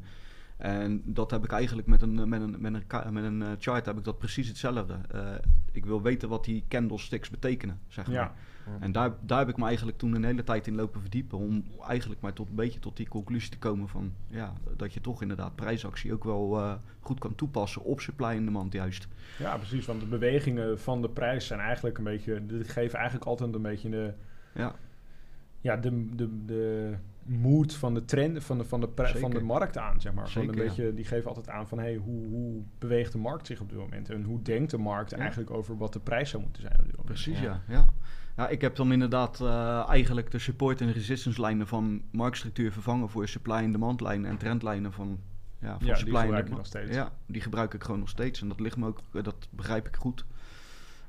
En 0.56 1.02
dat 1.04 1.30
heb 1.30 1.44
ik 1.44 1.52
eigenlijk 1.52 1.88
met 1.88 2.02
een, 2.02 2.28
met 2.28 2.40
een, 2.40 2.56
met 2.60 2.74
een, 2.74 3.12
met 3.12 3.24
een 3.24 3.42
eh, 3.42 3.48
chart 3.58 3.86
heb 3.86 3.98
ik 3.98 4.04
dat 4.04 4.18
precies 4.18 4.48
hetzelfde. 4.48 4.98
Eh, 5.10 5.34
ik 5.72 5.86
wil 5.86 6.02
weten 6.02 6.28
wat 6.28 6.44
die 6.44 6.64
candlesticks 6.68 7.30
betekenen, 7.30 7.80
zeg 7.88 8.06
maar. 8.06 8.14
Ja, 8.14 8.32
En 8.80 8.92
daar, 8.92 9.12
daar 9.20 9.38
heb 9.38 9.48
ik 9.48 9.56
me 9.56 9.66
eigenlijk 9.66 9.98
toen 9.98 10.14
een 10.14 10.24
hele 10.24 10.44
tijd 10.44 10.66
in 10.66 10.74
lopen 10.74 11.00
verdiepen. 11.00 11.38
Om 11.38 11.64
eigenlijk 11.86 12.20
maar 12.20 12.32
tot 12.32 12.48
een 12.48 12.54
beetje 12.54 12.78
tot 12.78 12.96
die 12.96 13.08
conclusie 13.08 13.50
te 13.50 13.58
komen 13.58 13.88
van 13.88 14.12
ja, 14.28 14.52
dat 14.76 14.92
je 14.92 15.00
toch 15.00 15.22
inderdaad 15.22 15.54
prijsactie 15.54 16.12
ook 16.12 16.24
wel 16.24 16.58
eh, 16.58 16.74
goed 17.00 17.18
kan 17.18 17.34
toepassen 17.34 17.82
op 17.82 18.00
supply 18.00 18.28
en 18.28 18.44
demand 18.44 18.72
juist. 18.72 19.08
ja, 19.38 19.56
precies. 19.56 19.86
Want 19.86 20.00
de 20.00 20.06
bewegingen 20.06 20.80
van 20.80 21.02
de 21.02 21.08
prijs 21.08 21.46
zijn 21.46 21.60
eigenlijk 21.60 21.98
een 21.98 22.04
beetje... 22.04 22.46
die 22.46 22.64
geven 22.64 22.98
eigenlijk 22.98 23.28
altijd 23.28 23.54
een 23.54 23.62
beetje 23.62 23.90
de... 23.90 24.14
Ja, 24.54 24.74
Ja, 25.60 25.76
de, 25.76 26.14
de, 26.14 26.44
de 26.44 26.94
mood 27.26 27.74
van 27.74 27.94
de 27.94 28.04
trend 28.04 28.44
van 28.44 28.58
de, 28.58 28.64
van 28.64 28.80
de, 28.80 28.88
van 29.18 29.30
de 29.30 29.40
markt 29.40 29.78
aan, 29.78 30.00
zeg 30.00 30.12
maar. 30.12 30.28
Zeker, 30.28 30.50
een 30.50 30.56
ja. 30.56 30.62
beetje, 30.62 30.94
die 30.94 31.04
geven 31.04 31.28
altijd 31.28 31.48
aan 31.48 31.68
van... 31.68 31.78
Hey, 31.78 31.96
hoe, 31.96 32.26
hoe 32.26 32.62
beweegt 32.78 33.12
de 33.12 33.18
markt 33.18 33.46
zich 33.46 33.60
op 33.60 33.68
dit 33.68 33.78
moment? 33.78 34.10
En 34.10 34.22
hoe 34.22 34.42
denkt 34.42 34.70
de 34.70 34.78
markt 34.78 35.10
Ja. 35.10 35.16
eigenlijk 35.16 35.50
over 35.50 35.76
wat 35.76 35.92
de 35.92 36.00
prijs 36.00 36.30
zou 36.30 36.42
moeten 36.42 36.62
zijn 36.62 36.74
op 36.78 36.84
dit 36.84 36.96
moment? 36.96 37.12
precies 37.14 37.40
Ja. 37.40 37.62
ja. 37.68 37.86
ja. 38.36 38.48
ik 38.48 38.60
heb 38.60 38.76
dan 38.76 38.92
inderdaad 38.92 39.40
eh, 39.40 39.88
eigenlijk 39.88 40.30
de 40.30 40.38
support 40.38 40.80
en 40.80 40.92
resistance 40.92 41.40
lijnen 41.40 41.66
van 41.66 42.02
marktstructuur 42.10 42.72
vervangen 42.72 43.08
voor 43.08 43.28
supply 43.28 43.54
en 43.56 43.72
demand 43.72 44.00
lijnen 44.00 44.30
en 44.30 44.36
trendlijnen 44.36 44.92
van, 44.92 45.18
ja, 45.60 45.76
van 45.78 45.86
Ja, 45.86 45.94
die 45.94 46.02
supply 46.02 46.20
en 46.20 46.26
demand. 46.26 46.48
nog 46.48 46.66
steeds. 46.66 46.94
Ja, 46.94 47.12
die 47.26 47.40
gebruik 47.40 47.74
ik 47.74 47.84
gewoon 47.84 48.00
nog 48.00 48.08
steeds 48.08 48.40
en 48.40 48.48
dat 48.48 48.60
ligt 48.60 48.76
me 48.76 48.86
ook, 48.86 49.00
eh, 49.12 49.22
dat 49.22 49.48
begrijp 49.50 49.86
ik 49.86 49.96
goed. 49.96 50.24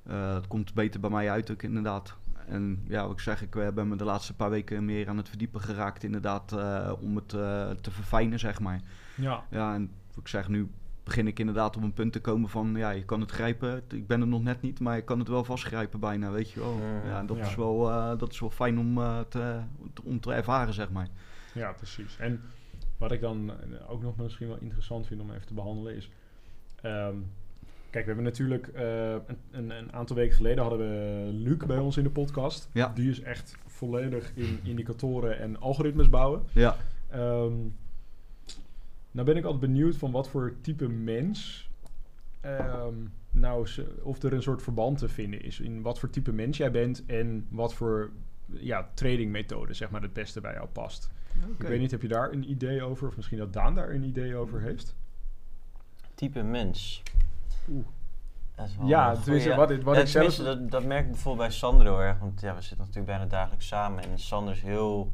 Eh 0.04 0.34
het 0.34 0.48
komt 0.48 0.74
beter 0.74 1.00
bij 1.00 1.10
mij 1.10 1.30
uit 1.32 1.52
ook 1.52 1.64
inderdaad. 1.64 2.16
En 2.48 2.84
ja, 2.88 3.04
wat 3.04 3.12
ik 3.12 3.20
zeg, 3.20 3.42
ik 3.42 3.56
eh, 3.56 3.68
ben 3.70 3.88
me 3.88 3.96
de 3.96 4.04
laatste 4.04 4.34
paar 4.34 4.50
weken 4.50 4.86
meer 4.86 5.10
aan 5.10 5.18
het 5.18 5.30
verdiepen 5.30 5.62
geraakt 5.62 6.04
inderdaad 6.04 6.52
eh, 6.52 6.92
om 7.00 7.16
het 7.16 7.34
eh, 7.34 7.70
te 7.70 7.92
verfijnen 7.92 8.40
zeg 8.40 8.60
maar. 8.60 8.82
Ja, 9.16 9.46
Ja, 9.50 9.74
en 9.74 9.92
wat 10.08 10.18
ik 10.18 10.28
zeg, 10.28 10.48
nu 10.48 10.70
begin 11.08 11.28
ik 11.28 11.40
inderdaad 11.40 11.76
op 11.78 11.84
een 11.84 11.94
punt 11.94 12.14
te 12.14 12.22
komen 12.22 12.50
van, 12.50 12.76
ja, 12.76 12.90
je 12.90 13.06
kan 13.06 13.22
het 13.22 13.32
grijpen. 13.32 13.82
Ik 13.90 14.08
ben 14.08 14.22
er 14.22 14.28
nog 14.28 14.44
net 14.44 14.62
niet, 14.62 14.80
maar 14.80 14.98
ik 14.98 15.06
kan 15.06 15.20
het 15.20 15.28
wel 15.28 15.44
vastgrijpen 15.44 16.00
bijna, 16.00 16.32
weet 16.32 16.52
je 16.52 16.60
wel. 16.60 16.80
Ja, 17.06 17.20
en 17.20 17.26
dat, 17.26 17.38
ja. 17.38 17.46
Is 17.46 17.56
wel, 17.56 17.90
eh, 17.90 18.18
dat 18.18 18.32
is 18.32 18.40
wel 18.40 18.50
fijn 18.50 18.80
om, 18.80 18.98
eh, 18.98 19.20
te, 19.30 19.60
om 20.04 20.20
te 20.20 20.34
ervaren, 20.34 20.74
zeg 20.74 20.92
maar. 20.92 21.08
ja, 21.54 21.72
precies. 21.72 22.18
En 22.18 22.42
wat 22.98 23.12
ik 23.12 23.22
dan 23.22 23.52
ook 23.88 24.02
nog 24.02 24.18
misschien 24.18 24.48
wel 24.48 24.58
interessant 24.58 25.08
vind 25.08 25.22
om 25.22 25.32
even 25.32 25.48
te 25.48 25.54
behandelen 25.54 25.96
is... 25.96 26.10
ehm, 26.82 27.16
kijk, 27.90 28.06
we 28.06 28.12
hebben 28.14 28.24
natuurlijk... 28.24 28.68
eh, 28.68 29.12
een, 29.12 29.38
een, 29.52 29.70
een 29.70 29.94
aantal 29.94 30.16
weken 30.16 30.36
geleden 30.36 30.64
hadden 30.64 30.80
we 30.80 31.30
Luc 31.34 31.58
bij 31.58 31.78
ons 31.78 31.98
in 31.98 32.04
de 32.04 32.10
podcast. 32.10 32.70
Ja. 32.72 32.92
Die 32.96 33.10
is 33.10 33.22
echt 33.22 33.56
volledig 33.66 34.32
in 34.36 34.60
indicatoren 34.64 35.40
en 35.40 35.60
algoritmes 35.60 36.10
bouwen. 36.10 36.44
Ja, 36.52 36.78
Ehm 37.10 37.54
nou 39.12 39.30
ben 39.30 39.38
ik 39.38 39.44
altijd 39.44 39.62
benieuwd 39.72 39.96
van 39.96 40.12
wat 40.12 40.30
voor 40.30 40.54
type 40.62 40.88
mens... 40.88 41.70
ehm, 42.42 42.94
nou, 43.32 43.68
of 44.02 44.24
er 44.24 44.34
een 44.34 44.42
soort 44.42 44.62
verband 44.62 44.98
te 44.98 45.10
vinden 45.10 45.42
is 45.42 45.60
in 45.60 45.82
wat 45.82 46.00
voor 46.00 46.10
type 46.10 46.32
mens 46.32 46.58
jij 46.58 46.72
bent 46.72 47.04
en 47.06 47.46
wat 47.50 47.74
voor 47.74 48.10
ja, 48.46 48.90
tradingmethode 48.94 49.74
zeg 49.74 49.90
maar 49.90 50.02
het 50.02 50.14
beste 50.14 50.42
bij 50.42 50.54
jou 50.54 50.68
past. 50.68 51.10
Ik 51.58 51.68
weet 51.68 51.80
niet, 51.80 51.92
heb 51.92 52.02
je 52.02 52.08
daar 52.08 52.32
een 52.32 52.50
idee 52.50 52.84
over? 52.84 53.08
Of 53.08 53.16
misschien 53.16 53.38
dat 53.38 53.54
Daan 53.54 53.76
daar 53.76 53.90
een 53.90 54.04
idee 54.04 54.36
over 54.36 54.62
heeft? 54.62 54.96
Type 56.16 56.44
mens. 56.44 57.04
Oeh. 57.70 57.86
Dat 58.56 58.68
is 58.68 58.78
wel 58.78 58.88
Ja, 58.88 59.16
tenminste, 59.16 59.56
wat 59.56 59.72
ik- 59.72 59.84
wat 59.84 59.96
Ja, 59.96 60.02
ik 60.02 60.08
zelf- 60.08 60.36
Dat, 60.36 60.72
dat 60.72 60.84
merk 60.84 61.06
ik 61.06 61.12
bijvoorbeeld 61.12 61.48
bij 61.48 61.58
Sander 61.58 61.86
heel 61.86 62.02
erg. 62.02 62.20
Want 62.20 62.42
ja, 62.42 62.56
we 62.56 62.62
zitten 62.62 62.78
natuurlijk 62.78 63.06
bijna 63.06 63.26
dagelijks 63.26 63.68
samen. 63.68 64.04
En 64.04 64.20
Sander 64.20 64.54
is 64.54 64.62
heel... 64.62 65.12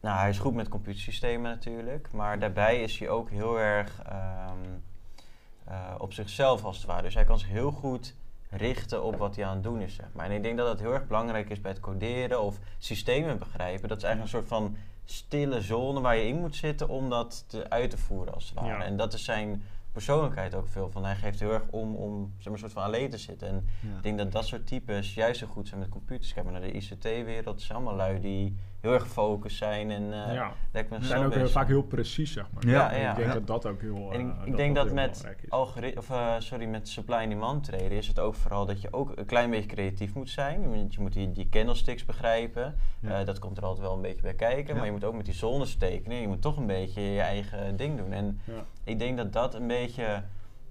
Nou, 0.00 0.18
hij 0.18 0.28
is 0.28 0.38
goed 0.38 0.54
met 0.54 0.68
computersystemen 0.68 1.50
natuurlijk. 1.50 2.08
Maar 2.12 2.38
daarbij 2.38 2.82
is 2.82 2.98
hij 2.98 3.08
ook 3.08 3.30
heel 3.30 3.58
erg 3.60 4.02
ehm, 4.02 4.58
eh, 5.64 5.94
op 5.98 6.12
zichzelf 6.12 6.64
als 6.64 6.76
het 6.76 6.86
ware. 6.86 7.02
Dus 7.02 7.14
hij 7.14 7.24
kan 7.24 7.38
zich 7.38 7.48
heel 7.48 7.70
goed 7.70 8.14
richten 8.50 9.02
op 9.02 9.16
wat 9.16 9.36
hij 9.36 9.44
aan 9.44 9.54
het 9.54 9.62
doen 9.62 9.80
is. 9.80 9.94
Zeg 9.94 10.06
maar. 10.12 10.26
En 10.26 10.32
ik 10.32 10.42
denk 10.42 10.56
dat 10.56 10.66
dat 10.66 10.80
heel 10.80 10.92
erg 10.92 11.06
belangrijk 11.06 11.50
is 11.50 11.60
bij 11.60 11.70
het 11.70 11.80
coderen 11.80 12.40
of 12.40 12.58
systemen 12.78 13.38
begrijpen. 13.38 13.88
Dat 13.88 13.96
is 13.98 14.04
eigenlijk 14.04 14.34
een 14.34 14.38
soort 14.40 14.50
van 14.62 14.76
stille 15.04 15.60
zone 15.60 16.00
waar 16.00 16.16
je 16.16 16.26
in 16.26 16.40
moet 16.40 16.56
zitten 16.56 16.88
om 16.88 17.10
dat 17.10 17.44
te, 17.46 17.70
uit 17.70 17.90
te 17.90 17.98
voeren 17.98 18.34
als 18.34 18.44
het 18.44 18.54
ware. 18.54 18.68
Ja. 18.68 18.84
En 18.84 18.96
dat 18.96 19.12
is 19.12 19.24
zijn 19.24 19.62
persoonlijkheid 19.94 20.54
ook 20.54 20.68
veel 20.68 20.90
van. 20.90 21.04
Hij 21.04 21.16
geeft 21.16 21.40
heel 21.40 21.52
erg 21.52 21.68
om, 21.70 21.94
om 21.94 22.32
zeg 22.36 22.44
maar, 22.44 22.52
een 22.52 22.58
soort 22.58 22.72
van 22.72 22.82
alleen 22.82 23.10
te 23.10 23.18
zitten. 23.18 23.48
En 23.48 23.66
Ja. 23.80 23.96
ik 23.96 24.02
denk 24.02 24.18
dat 24.18 24.32
dat 24.32 24.46
soort 24.46 24.66
types 24.66 25.14
juist 25.14 25.38
zo 25.40 25.46
goed 25.46 25.68
zijn 25.68 25.80
met 25.80 25.88
computers. 25.88 26.32
Kijk 26.32 26.44
maar 26.44 26.60
naar 26.60 26.62
de 26.62 26.72
ICT-wereld. 26.72 27.54
Het 27.54 27.62
zijn 27.62 27.78
allemaal 27.78 27.96
lui 27.96 28.20
die 28.20 28.56
heel 28.84 28.92
erg 28.92 29.02
gefocust 29.02 29.56
zijn 29.56 29.90
en 29.90 30.12
eh 30.12 30.34
ja. 30.34 30.52
lekker 30.72 31.00
Ze 31.00 31.06
zijn 31.06 31.24
ook 31.24 31.32
eh, 31.32 31.44
vaak 31.44 31.66
heel 31.66 31.82
precies, 31.82 32.32
zeg 32.32 32.46
maar. 32.52 32.66
Ja, 32.66 32.90
ik 32.90 33.16
denk 33.16 33.28
ja. 33.28 33.34
dat 33.34 33.46
dat 33.46 33.66
ook 33.66 33.80
heel, 33.80 34.12
En 34.12 34.20
ik, 34.20 34.26
eh, 34.26 34.46
ik 34.46 34.56
denk 34.56 34.74
dat, 34.74 34.92
met, 34.92 35.26
of, 35.48 36.10
sorry, 36.38 36.66
met 36.66 36.88
supply 36.88 37.16
and 37.16 37.28
demand 37.28 37.64
traden 37.64 37.90
is 37.90 38.06
het 38.06 38.18
ook 38.18 38.34
vooral 38.34 38.66
dat 38.66 38.80
je 38.80 38.92
ook 38.92 39.12
een 39.14 39.26
klein 39.26 39.50
beetje 39.50 39.68
creatief 39.68 40.14
moet 40.14 40.30
zijn. 40.30 40.70
Want 40.70 40.94
je 40.94 41.00
moet 41.00 41.12
die, 41.12 41.32
die 41.32 41.48
candlesticks 41.48 42.04
begrijpen. 42.04 42.76
Ja. 43.00 43.20
Eh, 43.20 43.26
dat 43.26 43.38
komt 43.38 43.56
er 43.56 43.64
altijd 43.64 43.86
wel 43.86 43.94
een 43.94 44.02
beetje 44.02 44.22
bij 44.22 44.34
kijken. 44.34 44.66
Ja. 44.66 44.74
Maar 44.74 44.86
je 44.86 44.92
moet 44.92 45.04
ook 45.04 45.14
met 45.14 45.24
die 45.24 45.34
zones 45.34 45.76
tekenen. 45.76 46.20
Je 46.20 46.28
moet 46.28 46.42
toch 46.42 46.56
een 46.56 46.66
beetje 46.66 47.00
je 47.00 47.20
eigen 47.20 47.76
ding 47.76 47.98
doen. 47.98 48.12
En 48.12 48.40
Ja. 48.44 48.64
ik 48.84 48.98
denk 48.98 49.16
dat 49.16 49.32
dat 49.32 49.54
een 49.54 49.66
beetje 49.66 50.22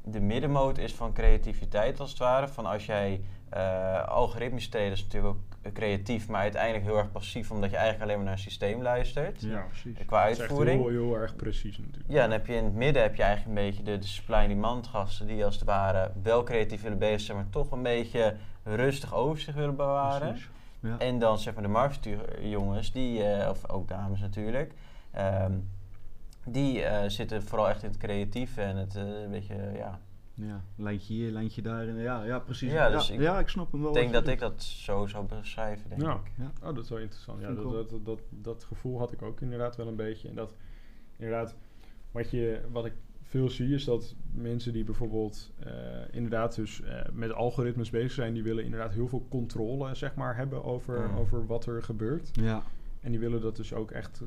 de 0.04 0.20
middenmoot 0.20 0.78
is 0.78 0.94
van 0.94 1.14
creativiteit 1.14 2.00
als 2.00 2.10
het 2.10 2.20
ware. 2.20 2.48
Van 2.48 2.66
als 2.66 2.86
jij 2.86 3.22
eh 3.50 4.08
algoritmisch 4.08 4.70
traden 4.70 4.92
is 4.92 5.04
natuurlijk 5.04 5.36
ook 5.36 5.53
creatief, 5.74 6.28
maar 6.28 6.42
uiteindelijk 6.42 6.86
heel 6.86 6.98
erg 6.98 7.12
passief, 7.12 7.52
omdat 7.52 7.70
je 7.70 7.76
eigenlijk 7.76 8.04
alleen 8.04 8.16
maar 8.16 8.26
naar 8.26 8.34
een 8.34 8.50
systeem 8.50 8.82
luistert. 8.82 9.42
Ja, 9.42 9.62
precies. 9.62 10.06
Qua 10.06 10.22
Het 10.22 10.32
is 10.32 10.38
echt 10.38 10.50
uitvoering. 10.50 10.82
heel, 10.82 10.90
heel 10.90 11.16
erg 11.18 11.36
precies 11.36 11.78
natuurlijk. 11.78 12.06
Ja, 12.08 12.22
dan 12.22 12.32
heb 12.32 12.48
je 12.48 12.54
in 12.54 12.64
het 12.64 12.74
midden 12.74 13.02
heb 13.02 13.16
je 13.16 13.24
eigenlijk 13.24 13.58
een 13.58 13.66
beetje 13.66 13.84
de, 13.84 14.00
de 14.00 14.08
supply 14.08 14.36
and 14.36 14.48
demand 14.48 14.88
gasten 14.88 15.28
die 15.28 15.46
als 15.46 15.56
het 15.56 15.64
ware 15.64 16.12
wel 16.24 16.44
creatief 16.44 16.82
willen 16.82 16.98
bezig 16.98 17.22
zijn, 17.22 17.38
maar 17.38 17.50
toch 17.50 17.72
een 17.72 17.84
beetje 17.84 18.36
rustig 18.64 19.14
overzicht 19.14 19.58
willen 19.58 19.76
bewaren. 19.76 20.28
Precies. 20.28 20.50
Ja. 20.80 20.98
En 20.98 21.20
dan 21.20 21.40
zeg 21.40 21.54
maar 21.54 21.64
de 21.64 21.70
marktjongens, 21.70 22.92
die, 22.92 23.24
eh, 23.24 23.50
of 23.50 23.70
ook 23.70 23.88
dames 23.88 24.20
natuurlijk, 24.20 24.74
ehm, 25.12 25.52
die 26.46 26.84
eh, 26.84 27.10
zitten 27.10 27.44
vooral 27.44 27.70
echt 27.70 27.84
in 27.84 27.90
het 27.90 27.98
creatieve 27.98 28.62
en 28.62 28.76
het 28.76 28.96
eh, 28.96 29.04
een 29.04 29.30
beetje, 29.30 29.72
ja. 29.76 30.00
Ja, 30.36 30.64
lijntje 30.76 31.14
hier, 31.14 31.32
lijntje 31.32 31.62
daar. 31.62 31.88
En 31.88 31.96
ja, 31.98 32.24
ja, 32.24 32.40
precies. 32.40 32.72
Ja, 32.72 32.90
dus 32.90 33.08
ja, 33.08 33.34
ik 33.36 33.42
ik, 33.42 33.48
snap 33.50 33.72
hem 33.72 33.82
wel. 33.82 33.90
Ik 33.90 33.96
denk 33.96 34.14
dat 34.14 34.28
ik 34.28 34.40
dat 34.40 34.64
zo 34.64 35.06
zou 35.08 35.26
beschrijven, 35.26 35.90
denk 35.90 36.02
Ja. 36.02 36.14
ik. 36.14 36.32
Ja. 36.38 36.52
Oh, 36.68 36.76
dat 36.76 36.84
is 36.84 36.90
wel 36.90 37.00
interessant. 37.00 37.42
Ja, 37.42 37.48
ik 37.50 37.56
dat, 37.56 37.90
dat, 37.90 38.06
dat, 38.06 38.20
dat 38.30 38.64
gevoel 38.64 39.00
had 39.00 39.12
ik 39.12 39.22
ook 39.22 39.42
inderdaad 39.42 39.76
wel 39.76 39.88
een 39.88 39.96
beetje. 39.96 40.28
En 40.30 40.36
dat 40.36 40.56
inderdaad, 41.18 41.56
wat, 42.12 42.32
je, 42.32 42.62
wat 42.72 42.86
ik 42.86 42.94
veel 43.22 43.50
zie, 43.50 43.74
is 43.74 43.84
dat 43.84 44.16
mensen 44.32 44.74
die 44.74 44.84
bijvoorbeeld 44.84 45.52
eh, 45.60 45.72
inderdaad 46.12 46.56
dus 46.56 46.82
eh, 46.82 47.02
met 47.12 47.34
algoritmes 47.34 47.90
bezig 47.90 48.12
zijn, 48.12 48.34
die 48.34 48.44
willen 48.44 48.64
inderdaad 48.64 48.92
heel 48.94 49.08
veel 49.08 49.26
controle, 49.30 49.96
zeg 49.96 50.16
maar, 50.16 50.36
hebben 50.36 50.64
over, 50.64 51.10
Mm. 51.10 51.18
over 51.18 51.46
wat 51.46 51.66
er 51.66 51.84
gebeurt. 51.84 52.30
Ja, 52.34 52.64
En 53.02 53.12
die 53.12 53.20
willen 53.20 53.42
dat 53.42 53.56
dus 53.56 53.74
ook 53.74 53.92
echt, 53.92 54.22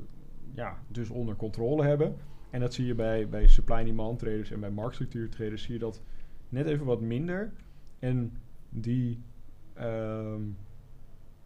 ja, 0.54 0.78
dus 0.88 1.10
onder 1.10 1.36
controle 1.36 1.84
hebben. 1.84 2.16
En 2.56 2.62
dat 2.62 2.74
zie 2.74 2.86
je 2.86 2.94
bij, 2.94 3.28
bij 3.28 3.46
supply 3.46 3.74
and 3.76 3.84
demand 3.86 4.18
traders 4.18 4.50
en 4.50 4.60
bij 4.60 4.70
marktstructuur 4.70 5.28
traders 5.30 5.62
zie 5.62 5.72
je 5.72 5.78
dat 5.78 6.00
net 6.48 6.66
even 6.66 6.86
wat 6.86 7.00
minder. 7.00 7.52
En 7.98 8.36
die 8.68 9.22
ehm, 9.74 10.40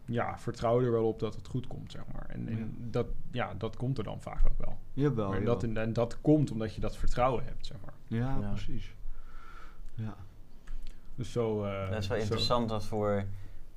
ja, 0.05 0.37
vertrouwen 0.39 0.85
er 0.85 0.91
wel 0.91 1.07
op 1.07 1.19
dat 1.19 1.35
het 1.35 1.47
goed 1.47 1.67
komt, 1.67 1.91
zeg 1.91 2.01
maar. 2.13 2.25
En, 2.29 2.47
en 2.47 2.57
Ja. 2.57 2.65
Dat, 2.89 3.07
ja, 3.31 3.53
dat 3.53 3.75
komt 3.77 3.97
er 3.97 4.03
dan 4.03 4.21
vaak 4.21 4.45
ook 4.51 4.57
wel. 4.65 4.77
jawel. 4.93 5.29
maar 5.29 5.39
jawel. 5.39 5.53
dat, 5.53 5.63
en, 5.63 5.77
en 5.77 5.93
dat 5.93 6.21
komt 6.21 6.51
omdat 6.51 6.75
je 6.75 6.81
dat 6.81 6.97
vertrouwen 6.97 7.43
hebt, 7.43 7.65
zeg 7.65 7.77
maar. 7.85 7.93
ja, 8.07 8.37
Ja. 8.41 8.49
precies. 8.49 8.95
Ja. 9.95 10.15
Dus 11.15 11.31
zo... 11.31 11.63
eh, 11.63 11.89
Dat 11.89 11.97
is 12.01 12.07
wel 12.07 12.17
zo- 12.17 12.23
interessant 12.23 12.69
dat 12.69 12.85
voor. 12.85 13.23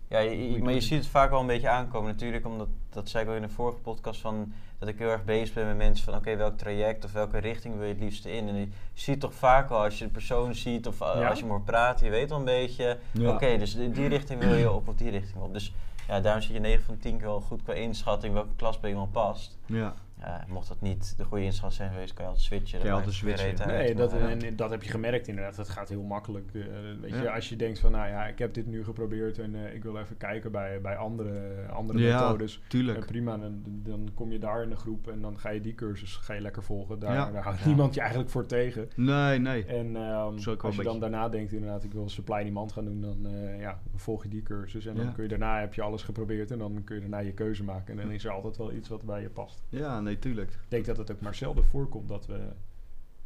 Ja, 0.09 0.19
je- 0.19 0.53
je- 0.53 0.63
maar 0.63 0.73
je 0.73 0.81
ziet 0.81 0.99
het 0.99 1.07
vaak 1.09 1.31
wel 1.31 1.41
een 1.41 1.47
beetje 1.47 1.69
aankomen 1.69 2.11
natuurlijk, 2.11 2.47
omdat 2.47 2.69
dat 2.91 3.09
zei 3.09 3.23
ik 3.25 3.31
al 3.31 3.37
in 3.37 3.43
de 3.43 3.49
vorige 3.49 3.79
podcast 3.79 4.21
van 4.21 4.53
dat 4.79 4.89
ik 4.89 4.99
heel 4.99 5.09
erg 5.09 5.25
bezig 5.25 5.55
ben 5.55 5.67
met 5.67 5.77
mensen 5.77 6.05
van 6.05 6.15
oké, 6.15 6.37
welk 6.37 6.59
traject 6.59 7.05
of 7.05 7.13
welke 7.13 7.39
richting 7.39 7.75
wil 7.77 7.83
je 7.87 7.93
het 7.93 8.03
liefst 8.03 8.25
in? 8.25 8.49
En 8.49 8.55
je 8.55 8.69
ziet 8.93 9.21
toch 9.21 9.35
vaak 9.35 9.69
wel 9.69 9.83
als 9.83 9.99
je 9.99 10.05
de 10.05 10.11
persoon 10.11 10.55
ziet 10.55 10.87
of 10.87 11.01
uh, 11.01 11.13
Ja? 11.19 11.29
als 11.29 11.39
je 11.39 11.45
moet 11.45 11.65
praten, 11.65 12.05
je 12.07 12.13
weet 12.13 12.29
wel 12.29 12.39
een 12.39 12.45
beetje, 12.45 12.99
Ja. 13.13 13.31
oké, 13.31 13.57
dus 13.59 13.75
die, 13.77 13.91
die 13.91 14.09
richting 14.09 14.41
wil 14.41 14.55
je 14.55 14.71
op 14.73 14.89
of 14.89 14.95
die 14.95 15.11
richting 15.11 15.43
op. 15.43 15.53
Dus 15.53 15.75
ja, 16.09 16.21
daarom 16.21 16.43
zit 16.43 16.53
je 16.53 16.61
9 16.61 16.85
van 16.85 16.99
10 16.99 17.17
keer 17.19 17.27
wel 17.27 17.41
goed 17.41 17.63
qua 17.63 17.73
inschatting 17.73 18.35
welke 18.35 18.55
klas 18.57 18.81
bij 18.81 18.91
iemand 18.91 19.13
past. 19.13 19.59
Ja. 19.67 19.95
Ja, 20.25 20.45
mocht 20.49 20.69
dat 20.69 20.81
niet 20.81 21.15
de 21.17 21.25
goede 21.25 21.45
inschatting 21.45 21.73
zijn 21.81 21.91
geweest, 21.93 22.13
kan 22.15 22.25
je 22.25 22.31
altijd 22.31 22.47
switchen. 22.47 22.79
Kan 22.79 22.89
je 22.89 22.95
Dat 22.95 22.97
altijd 22.97 23.15
switchen. 23.15 23.47
uit, 23.49 23.67
Nee, 23.67 23.95
dat, 23.95 24.13
maar, 24.13 24.29
en, 24.31 24.57
dat 24.57 24.71
heb 24.71 24.83
je 24.83 24.91
gemerkt 24.91 25.29
inderdaad. 25.29 25.57
Dat 25.57 25.69
gaat 25.69 25.89
heel 25.89 26.03
makkelijk. 26.03 26.51
eh, 26.55 26.63
weet 27.01 27.11
je, 27.11 27.31
als 27.31 27.49
je 27.49 27.57
denkt 27.57 27.79
van, 27.79 27.93
nou 27.93 28.09
ja, 28.09 28.27
ik 28.27 28.39
heb 28.39 28.55
dit 28.55 28.67
nu 28.67 28.85
geprobeerd 28.85 29.39
en 29.39 29.55
eh, 29.55 29.75
ik 29.75 29.83
wil 29.83 29.99
even 29.99 30.17
kijken 30.17 30.53
bij, 30.53 30.81
bij 30.81 30.97
andere, 30.97 31.67
andere 31.73 31.99
Ja, 31.99 32.21
methodes. 32.21 32.61
Tuurlijk. 32.69 32.99
Eh, 32.99 33.05
prima, 33.07 33.37
dan, 33.37 33.63
dan 33.65 34.09
kom 34.15 34.33
je 34.33 34.39
daar 34.39 34.63
in 34.63 34.69
de 34.69 34.77
groep 34.77 35.09
en 35.09 35.21
dan 35.21 35.39
ga 35.39 35.49
je 35.51 35.61
die 35.61 35.75
cursus 35.75 36.17
ga 36.17 36.35
je 36.35 36.41
lekker 36.41 36.63
volgen. 36.63 36.99
Daar, 36.99 37.15
Ja. 37.15 37.31
daar 37.31 37.43
houdt 37.43 37.59
Ja. 37.61 37.67
niemand 37.67 37.95
je 37.95 38.01
eigenlijk 38.01 38.31
voor 38.31 38.47
tegen. 38.47 38.89
Nee, 38.97 39.39
nee. 39.39 39.65
En 39.65 39.97
ehm, 39.97 40.57
als 40.61 40.77
je 40.77 40.83
dan 40.83 41.01
daarna 41.01 41.29
denkt, 41.29 41.53
inderdaad, 41.53 41.85
ik 41.85 41.93
wil 41.93 42.09
supply 42.09 42.35
and 42.37 42.45
demand 42.45 42.73
gaan 42.73 42.85
doen, 42.85 43.01
dan, 43.01 43.27
eh, 43.27 43.61
ja, 43.61 43.81
volg 43.95 44.23
je 44.23 44.29
die 44.29 44.43
cursus. 44.43 44.87
En 44.87 44.95
dan 44.95 45.13
kun 45.15 45.23
je 45.23 45.29
daarna 45.29 45.61
heb 45.61 45.75
je 45.75 45.83
alles 45.83 46.03
geprobeerd 46.03 46.51
en 46.51 46.59
dan 46.59 46.83
kun 46.85 46.95
je 46.95 47.01
daarna 47.01 47.19
je 47.19 47.33
keuze 47.33 47.65
maken. 47.65 47.95
En 47.99 48.05
dan 48.07 48.15
is 48.15 48.25
er 48.25 48.31
altijd 48.31 48.57
wel 48.57 48.73
iets 48.73 48.89
wat 48.89 49.03
bij 49.05 49.21
je 49.21 49.29
past. 49.29 49.63
Ja, 49.69 50.01
nee, 50.01 50.14
tuurlijk. 50.19 50.51
Ik 50.51 50.59
denk 50.69 50.85
dat 50.85 50.97
het 50.97 51.11
ook 51.11 51.21
maar 51.21 51.35
zelden 51.35 51.65
voorkomt 51.65 52.09
dat 52.09 52.27
we, 52.27 52.41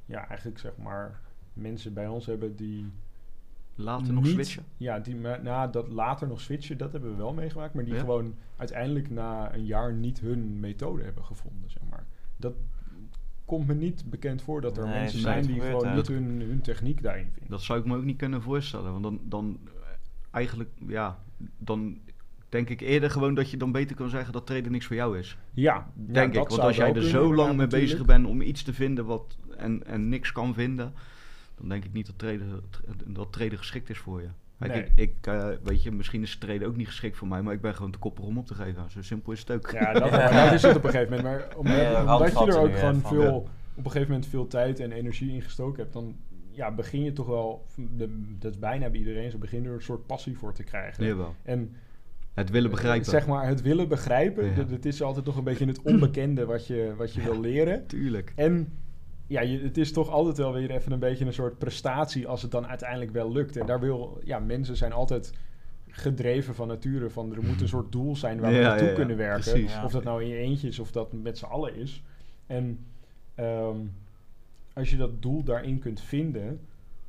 ja, 0.07 0.29
eigenlijk 0.29 0.59
zeg 0.59 0.77
maar, 0.77 1.21
mensen 1.53 1.93
bij 1.93 2.09
ons 2.09 2.27
hebben 2.27 2.57
die 2.57 2.91
Later 3.75 4.13
nog 4.13 4.27
switchen. 4.27 4.65
Ja, 4.77 4.99
die 4.99 5.15
na 5.15 5.67
dat 5.67 5.89
later 5.89 6.29
nog 6.29 6.41
switchen, 6.41 6.79
dat 6.79 6.93
hebben 6.93 7.11
we 7.11 7.17
wel 7.17 7.33
meegemaakt. 7.33 7.75
Maar 7.75 7.85
die 7.85 7.95
Ja. 7.95 8.01
gewoon 8.01 8.35
uiteindelijk 8.57 9.11
na 9.11 9.55
een 9.55 9.67
jaar 9.67 9.93
niet 9.93 10.21
hun 10.21 10.61
methode 10.61 11.03
hebben 11.03 11.25
gevonden, 11.25 11.71
zeg 11.71 11.83
maar. 11.91 12.07
Dat 12.37 12.55
komt 13.45 13.67
me 13.67 13.75
niet 13.75 14.11
bekend 14.11 14.43
voor 14.43 14.61
dat 14.61 14.77
er 14.77 14.85
Nee, 14.85 14.93
mensen 15.01 15.21
zijn 15.21 15.47
die 15.47 15.55
gebeurt, 15.55 15.79
gewoon 15.79 15.95
niet 15.95 16.09
hun, 16.09 16.41
hun 16.41 16.61
techniek 16.61 17.03
daarin 17.03 17.31
vinden. 17.33 17.51
Dat 17.51 17.63
zou 17.63 17.79
ik 17.79 17.85
me 17.85 17.97
ook 17.97 18.05
niet 18.05 18.17
kunnen 18.17 18.43
voorstellen. 18.43 18.91
Want 18.93 19.03
dan, 19.03 19.21
dan 19.25 19.59
eigenlijk, 20.31 20.71
ja, 20.87 21.19
dan 21.59 21.99
denk 22.49 22.69
ik 22.69 22.81
eerder 22.81 23.11
gewoon 23.11 23.35
dat 23.35 23.51
je 23.51 23.57
dan 23.57 23.73
beter 23.73 23.97
kan 23.97 24.09
zeggen 24.09 24.33
dat 24.33 24.47
traden 24.47 24.73
niks 24.73 24.87
voor 24.87 24.97
jou 24.97 25.19
is. 25.19 25.37
Ja, 25.55 25.91
Denk 25.95 26.35
ja, 26.35 26.41
ik. 26.41 26.49
Want 26.49 26.61
als 26.61 26.77
jij 26.77 26.95
er 26.95 27.03
zo 27.03 27.35
lang 27.35 27.57
mee 27.57 27.67
bezig 27.67 28.05
bent 28.05 28.27
om 28.27 28.41
iets 28.41 28.63
te 28.63 28.73
vinden 28.73 29.05
wat 29.07 29.37
en, 29.57 29.87
en 29.87 30.09
niks 30.09 30.33
kan 30.33 30.55
vinden, 30.55 30.93
dan 31.57 31.69
denk 31.69 31.85
ik 31.85 31.93
niet 31.93 32.07
dat 32.07 32.19
traden, 32.19 32.63
dat 33.07 33.33
traden 33.33 33.59
geschikt 33.59 33.91
is 33.91 33.99
voor 33.99 34.21
je. 34.21 34.29
Kijk, 34.59 34.73
Nee. 34.73 34.83
Ik, 34.83 34.91
ik 34.95 35.27
eh, 35.27 35.49
weet 35.63 35.83
je, 35.83 35.93
misschien 35.93 36.23
is 36.23 36.37
traden 36.37 36.69
ook 36.69 36.77
niet 36.77 36.87
geschikt 36.87 37.17
voor 37.17 37.29
mij, 37.29 37.43
maar 37.43 37.55
ik 37.55 37.61
ben 37.61 37.75
gewoon 37.75 37.91
te 37.91 37.99
koppig 37.99 38.25
om 38.25 38.39
op 38.39 38.47
te 38.47 38.55
geven. 38.55 38.91
Zo 38.91 39.03
simpel 39.03 39.33
is 39.33 39.41
het 39.41 39.51
ook. 39.51 39.71
Ja, 39.71 39.93
dat, 39.93 40.11
dat 40.11 40.53
is 40.53 40.63
het 40.63 40.77
op 40.77 40.85
een 40.85 40.91
gegeven 40.91 41.17
moment. 41.17 41.23
Maar 41.23 41.57
omdat, 41.57 41.77
Ja, 41.93 42.15
omdat 42.15 42.39
je 42.39 42.47
er 42.47 42.59
ook 42.59 42.77
gewoon 42.77 43.01
van- 43.01 43.11
veel, 43.11 43.35
op 43.75 43.85
een 43.85 43.91
gegeven 43.91 44.13
moment 44.13 44.27
veel 44.27 44.47
tijd 44.47 44.81
en 44.81 44.93
energie 44.93 45.33
in 45.33 45.43
gestoken 45.43 45.83
hebt, 45.83 45.93
dan 45.93 46.17
ja, 46.51 46.71
begin 46.71 47.03
je 47.03 47.13
toch 47.13 47.27
wel, 47.27 47.67
de, 47.77 48.37
dat 48.39 48.53
is 48.53 48.59
bijna 48.59 48.89
bij 48.89 48.99
iedereen, 48.99 49.31
ze 49.31 49.39
beginnen 49.39 49.71
er 49.71 49.77
een 49.77 49.83
soort 49.83 50.07
passie 50.07 50.39
voor 50.39 50.53
te 50.53 50.63
krijgen. 50.63 51.07
Jawel. 51.07 51.35
En 51.43 51.77
Het 52.39 52.51
willen 52.51 52.71
begrijpen. 52.71 53.05
Eh, 53.07 53.11
Zeg 53.13 53.27
maar, 53.27 53.47
het 53.47 53.63
willen 53.63 53.89
begrijpen. 53.89 54.45
Ja. 54.47 54.55
dat- 54.55 54.71
Het 54.71 54.87
is 54.87 55.03
altijd 55.03 55.25
nog 55.27 55.37
een 55.37 55.45
beetje 55.45 55.67
het 55.67 55.83
onbekende 55.83 56.45
wat 56.45 56.67
je, 56.67 56.95
wat 56.97 57.13
je 57.15 57.23
wil 57.23 57.41
leren. 57.41 57.87
Tuurlijk. 57.87 58.33
En 58.37 58.73
ja, 59.27 59.41
je, 59.41 59.59
het 59.61 59.77
is 59.79 59.93
toch 59.93 60.09
altijd 60.11 60.37
wel 60.37 60.53
weer 60.53 60.71
even 60.71 60.93
een 60.93 60.99
beetje 60.99 61.25
een 61.25 61.33
soort 61.33 61.59
prestatie 61.59 62.27
als 62.29 62.43
het 62.43 62.51
dan 62.51 62.67
uiteindelijk 62.67 63.11
wel 63.11 63.33
lukt. 63.33 63.57
En 63.57 63.67
daar 63.67 63.81
wil, 63.81 64.21
ja, 64.25 64.39
mensen 64.39 64.77
zijn 64.77 64.93
altijd 64.93 65.33
gedreven 65.89 66.55
van 66.55 66.69
nature. 66.69 67.11
Van 67.11 67.33
er 67.35 67.43
moet 67.43 67.61
een 67.61 67.69
soort 67.69 67.93
doel 67.93 68.17
zijn 68.17 68.41
waar 68.41 68.51
we 68.51 68.57
Ja, 68.57 68.63
naartoe 68.69 68.93
kunnen 68.93 69.17
werken. 69.17 69.53
precies. 69.53 69.77
Of 69.85 69.93
dat 69.93 70.05
nou 70.05 70.23
in 70.23 70.29
je 70.29 70.37
eentje 70.37 70.69
is 70.69 70.79
of 70.79 70.91
dat 70.91 71.13
met 71.13 71.39
z'n 71.39 71.45
allen 71.45 71.75
is. 71.77 72.03
En 72.47 72.79
ehm, 73.35 73.77
als 74.73 74.91
je 74.91 74.97
dat 74.97 75.23
doel 75.23 75.43
daarin 75.43 75.79
kunt 75.79 76.01
vinden, 76.01 76.61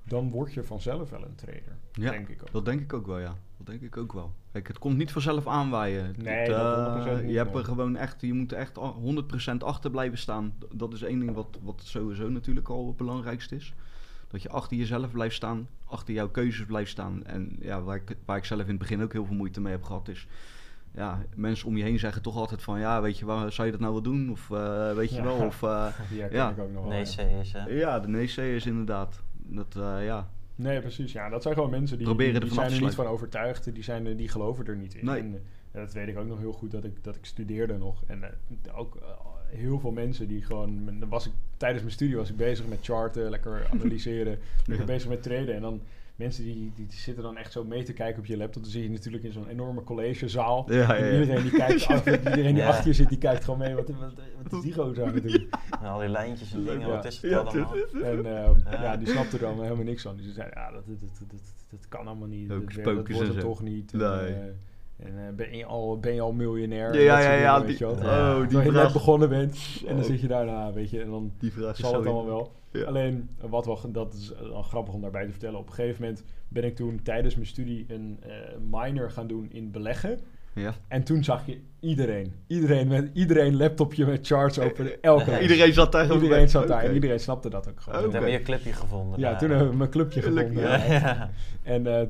dan 0.03 0.31
word 0.31 0.53
je 0.53 0.63
vanzelf 0.63 1.09
wel 1.09 1.23
een 1.23 1.35
trader. 1.35 1.77
Ja, 1.91 2.11
denk 2.11 2.27
ik 2.29 2.41
ook. 2.41 2.51
Dat 2.51 2.65
denk 2.65 2.81
ik 2.81 2.93
ook 2.93 3.07
wel, 3.07 3.19
ja. 3.19 3.35
Denk 3.69 3.81
ik 3.81 3.97
ook 3.97 4.13
wel. 4.13 4.31
Kijk, 4.51 4.67
het 4.67 4.79
komt 4.79 4.97
niet 4.97 5.11
vanzelf 5.11 5.47
aanwaaien. 5.47 6.15
Nee, 6.17 6.33
Het, 6.37 6.47
dat 6.47 7.05
eh, 7.07 7.17
100% 7.17 7.21
niet, 7.21 7.31
je 7.31 7.37
hebt 7.37 7.49
nee. 7.53 7.59
er 7.59 7.65
gewoon 7.67 7.95
echt, 7.95 8.21
je 8.21 8.33
moet 8.33 8.51
er 8.51 8.57
echt 8.57 8.77
al 8.77 9.23
100% 9.53 9.57
achter 9.57 9.91
blijven 9.91 10.17
staan. 10.17 10.53
Dat 10.73 10.93
is 10.93 11.01
één 11.01 11.19
ding 11.19 11.33
wat, 11.33 11.59
wat 11.61 11.81
sowieso 11.85 12.29
natuurlijk 12.29 12.69
al 12.69 12.87
het 12.87 12.97
belangrijkste 12.97 13.55
is. 13.55 13.73
Dat 14.27 14.41
je 14.41 14.49
achter 14.49 14.77
jezelf 14.77 15.11
blijft 15.11 15.35
staan, 15.35 15.67
achter 15.85 16.13
jouw 16.13 16.29
keuzes 16.29 16.65
blijft 16.65 16.91
staan. 16.91 17.25
En 17.25 17.55
ja, 17.59 17.81
waar 17.81 17.95
ik, 17.95 18.15
waar 18.25 18.37
ik 18.37 18.45
zelf 18.45 18.61
in 18.61 18.67
het 18.67 18.77
begin 18.77 19.01
ook 19.03 19.13
heel 19.13 19.25
veel 19.25 19.35
moeite 19.35 19.61
mee 19.61 19.71
heb 19.71 19.83
gehad, 19.83 20.07
is... 20.07 20.27
Ja, 20.93 21.21
mensen 21.35 21.67
om 21.67 21.77
je 21.77 21.83
heen 21.83 21.99
zeggen 21.99 22.21
toch 22.21 22.35
altijd 22.35 22.61
van... 22.63 22.79
Ja, 22.79 23.01
weet 23.01 23.17
je, 23.19 23.25
waar 23.25 23.51
zou 23.51 23.65
je 23.65 23.71
dat 23.71 23.81
nou 23.81 23.93
wel 23.93 24.01
doen? 24.01 24.31
Of 24.31 24.51
eh, 24.51 24.93
weet 24.93 25.09
je 25.09 25.15
Ja. 25.15 25.23
wel, 25.23 25.35
of... 25.45 25.63
eh, 25.63 25.87
Die 26.09 26.19
herken 26.19 26.37
Ja. 26.37 26.49
ik 26.49 26.59
ook 26.59 26.71
nog 26.71 26.81
wel. 26.81 26.91
Nee, 26.91 27.05
ja. 27.17 27.39
Is 27.39 27.53
ja, 27.67 27.99
de 27.99 28.07
nee-sayers 28.07 28.65
inderdaad. 28.65 29.21
Dat, 29.33 29.75
eh, 29.75 30.05
ja, 30.05 30.29
Nee, 30.59 30.79
precies. 30.79 31.11
Ja, 31.11 31.29
dat 31.29 31.41
zijn 31.41 31.53
gewoon 31.53 31.69
mensen 31.69 31.97
die, 31.97 32.05
Proberen 32.05 32.41
die, 32.41 32.53
zijn 32.53 32.71
er 32.71 32.81
niet 32.81 32.95
van 32.95 33.05
overtuigd. 33.05 33.73
Die, 33.73 33.83
zijn, 33.83 34.15
die 34.15 34.27
geloven 34.27 34.65
er 34.65 34.75
niet 34.75 34.95
in. 34.95 35.05
Nee. 35.05 35.19
En, 35.19 35.41
eh, 35.71 35.81
dat 35.81 35.93
weet 35.93 36.07
ik 36.07 36.17
ook 36.17 36.27
nog 36.27 36.39
heel 36.39 36.51
goed 36.51 36.71
dat 36.71 36.83
ik, 36.83 37.03
dat 37.03 37.15
ik 37.15 37.25
studeerde 37.25 37.77
nog. 37.77 38.03
En 38.07 38.23
eh, 38.23 38.77
ook 38.77 38.95
eh, 38.95 39.07
heel 39.45 39.79
veel 39.79 39.91
mensen 39.91 40.27
die 40.27 40.41
gewoon... 40.41 41.07
Was 41.09 41.25
ik, 41.25 41.31
tijdens 41.57 41.81
mijn 41.81 41.93
studie 41.93 42.15
was 42.15 42.29
ik 42.29 42.37
bezig 42.37 42.67
met 42.67 42.79
charten, 42.81 43.29
lekker 43.29 43.67
analyseren. 43.71 44.39
lekker 44.65 44.85
bezig 44.85 45.09
met 45.09 45.23
traden. 45.23 45.55
En 45.55 45.61
dan 45.61 45.81
mensen 46.19 46.43
die, 46.43 46.71
die, 46.75 46.85
die 46.87 46.97
zitten 46.99 47.23
dan 47.23 47.37
echt 47.37 47.51
zo 47.51 47.63
mee 47.63 47.83
te 47.83 47.93
kijken 47.93 48.19
op 48.19 48.25
je 48.25 48.37
laptop. 48.37 48.61
Dan 48.63 48.71
zie 48.71 48.83
je 48.83 48.89
natuurlijk 48.89 49.23
in 49.23 49.31
zo'n 49.31 49.47
enorme 49.47 49.83
collegezaal. 49.83 50.65
Ja, 50.71 50.75
ja, 50.77 50.95
En 50.95 51.05
ja. 51.13 51.19
iedereen 51.19 51.41
die 51.43 51.51
kijkt 51.51 51.87
af, 51.87 52.05
iedereen 52.07 52.53
die 52.53 52.63
Ja. 52.63 52.67
achter 52.67 52.87
je 52.87 52.93
zit, 52.93 53.09
die 53.09 53.17
kijkt 53.17 53.43
gewoon 53.43 53.59
mee. 53.59 53.75
Wat, 53.75 53.89
wat, 53.89 54.11
wat 54.43 54.53
is 54.53 54.61
die 54.61 54.73
gozer 54.73 55.05
aan 55.05 55.13
het 55.13 55.23
doen? 55.23 55.47
En 55.81 55.87
al 55.91 55.99
die 55.99 56.09
lijntjes 56.09 56.53
en 56.53 56.63
dingen, 56.63 56.79
Ja. 56.79 56.87
wat 56.87 57.05
is 57.05 57.21
het 57.21 57.31
Ja, 57.31 57.37
allemaal? 57.37 57.75
En 57.93 58.25
ehm, 58.25 58.59
Ja. 58.71 58.81
ja, 58.83 58.97
die 58.97 59.07
snapte 59.07 59.37
er 59.37 59.45
allemaal 59.45 59.63
helemaal 59.63 59.85
niks 59.85 60.01
van. 60.01 60.15
Dus 60.17 60.25
ze 60.25 60.31
zei, 60.31 60.49
ja, 60.53 60.71
dat, 60.71 60.83
dat, 60.87 60.99
dat, 60.99 61.29
dat, 61.29 61.39
dat 61.69 61.87
kan 61.87 62.07
allemaal 62.07 62.27
niet. 62.27 62.51
Ook 62.51 62.75
Dat, 62.75 62.83
dat 62.83 63.07
wordt 63.07 63.27
het 63.27 63.33
zo. 63.33 63.39
toch 63.47 63.61
niet. 63.61 63.91
En, 63.93 63.99
Nee. 63.99 64.35
En 64.99 65.27
eh, 65.27 65.33
ben, 65.35 65.57
je 65.57 65.65
al, 65.65 65.99
ben 65.99 66.13
je 66.13 66.21
al 66.21 66.31
miljonair? 66.33 66.93
Ja, 66.93 66.99
ja, 67.01 67.19
ja, 67.19 67.27
dingen, 67.29 67.39
ja, 67.41 67.59
weet 67.59 67.67
die- 67.67 67.77
je 67.87 67.91
oh, 67.91 67.97
Terwijl 67.97 68.47
die 68.47 68.61
je 68.61 68.71
net 68.71 68.93
begonnen 68.93 69.29
bent 69.29 69.57
en 69.87 69.87
dan 69.95 70.03
Oh. 70.03 70.09
zit 70.09 70.21
je 70.21 70.27
daarna, 70.27 70.73
weet 70.73 70.89
je. 70.89 71.01
En 71.01 71.09
dan 71.09 71.31
Die 71.39 71.51
zal 71.51 71.67
het 71.73 71.85
allemaal 72.05 72.25
wel. 72.25 72.51
Ja. 72.71 72.83
Alleen, 72.83 73.29
wat 73.41 73.65
wel, 73.65 73.79
dat 73.91 74.13
is 74.13 74.33
eh, 74.33 74.41
wel 74.41 74.61
grappig 74.61 74.93
om 74.93 75.01
daarbij 75.01 75.25
te 75.25 75.31
vertellen. 75.31 75.59
Op 75.59 75.67
een 75.67 75.73
gegeven 75.73 76.01
moment 76.01 76.23
ben 76.47 76.63
ik 76.63 76.75
toen 76.75 76.99
tijdens 77.03 77.35
mijn 77.35 77.47
studie 77.47 77.85
een 77.87 78.17
eh, 78.21 78.31
minor 78.83 79.11
gaan 79.11 79.27
doen 79.27 79.47
in 79.51 79.71
beleggen. 79.71 80.19
Ja. 80.59 80.75
En 80.87 81.03
toen 81.03 81.23
zag 81.23 81.45
je 81.45 81.59
iedereen, 81.79 82.33
iedereen 82.47 82.87
met 82.87 83.09
iedereen 83.13 83.57
laptopje 83.57 84.05
met 84.05 84.27
charts 84.27 84.59
open. 84.59 85.01
Elke. 85.01 85.39
Iedereen 85.47 85.73
zat 85.73 85.91
daar 85.91 86.13
Iedereen 86.13 86.49
zat 86.49 86.67
daar 86.67 86.83
en 86.83 86.93
iedereen 86.93 87.19
snapte 87.19 87.49
dat 87.49 87.69
ook 87.69 87.81
gewoon. 87.81 88.01
Toen 88.01 88.11
hebben 88.11 88.29
we 88.31 88.37
je 88.37 88.43
clipje 88.43 88.73
gevonden. 88.73 89.19
Ja, 89.19 89.29
daar. 89.29 89.39
toen 89.39 89.49
hebben 89.49 89.69
we 89.69 89.75
mijn 89.75 89.89
clubje 89.89 90.21
Gelukkig, 90.21 90.53
gevonden. 90.61 90.89
Ja. 90.99 91.29
En 91.63 91.87
eh, 91.99 92.07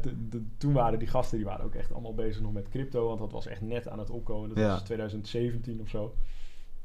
toen 0.57 0.73
waren 0.73 0.99
die 0.99 1.07
gasten, 1.07 1.37
die 1.37 1.45
waren 1.45 1.65
ook 1.65 1.75
echt 1.75 1.91
allemaal 1.93 2.13
bezig 2.13 2.41
nog 2.41 2.53
met 2.53 2.69
crypto, 2.69 3.07
want 3.07 3.19
dat 3.19 3.31
was 3.31 3.47
echt 3.47 3.61
net 3.61 3.87
aan 3.87 3.99
het 3.99 4.09
opkomen. 4.09 4.49
Dat 4.49 4.57
Ja. 4.57 4.67
was 4.69 4.83
2017 4.83 5.81
of 5.81 5.89
zo. 5.89 6.15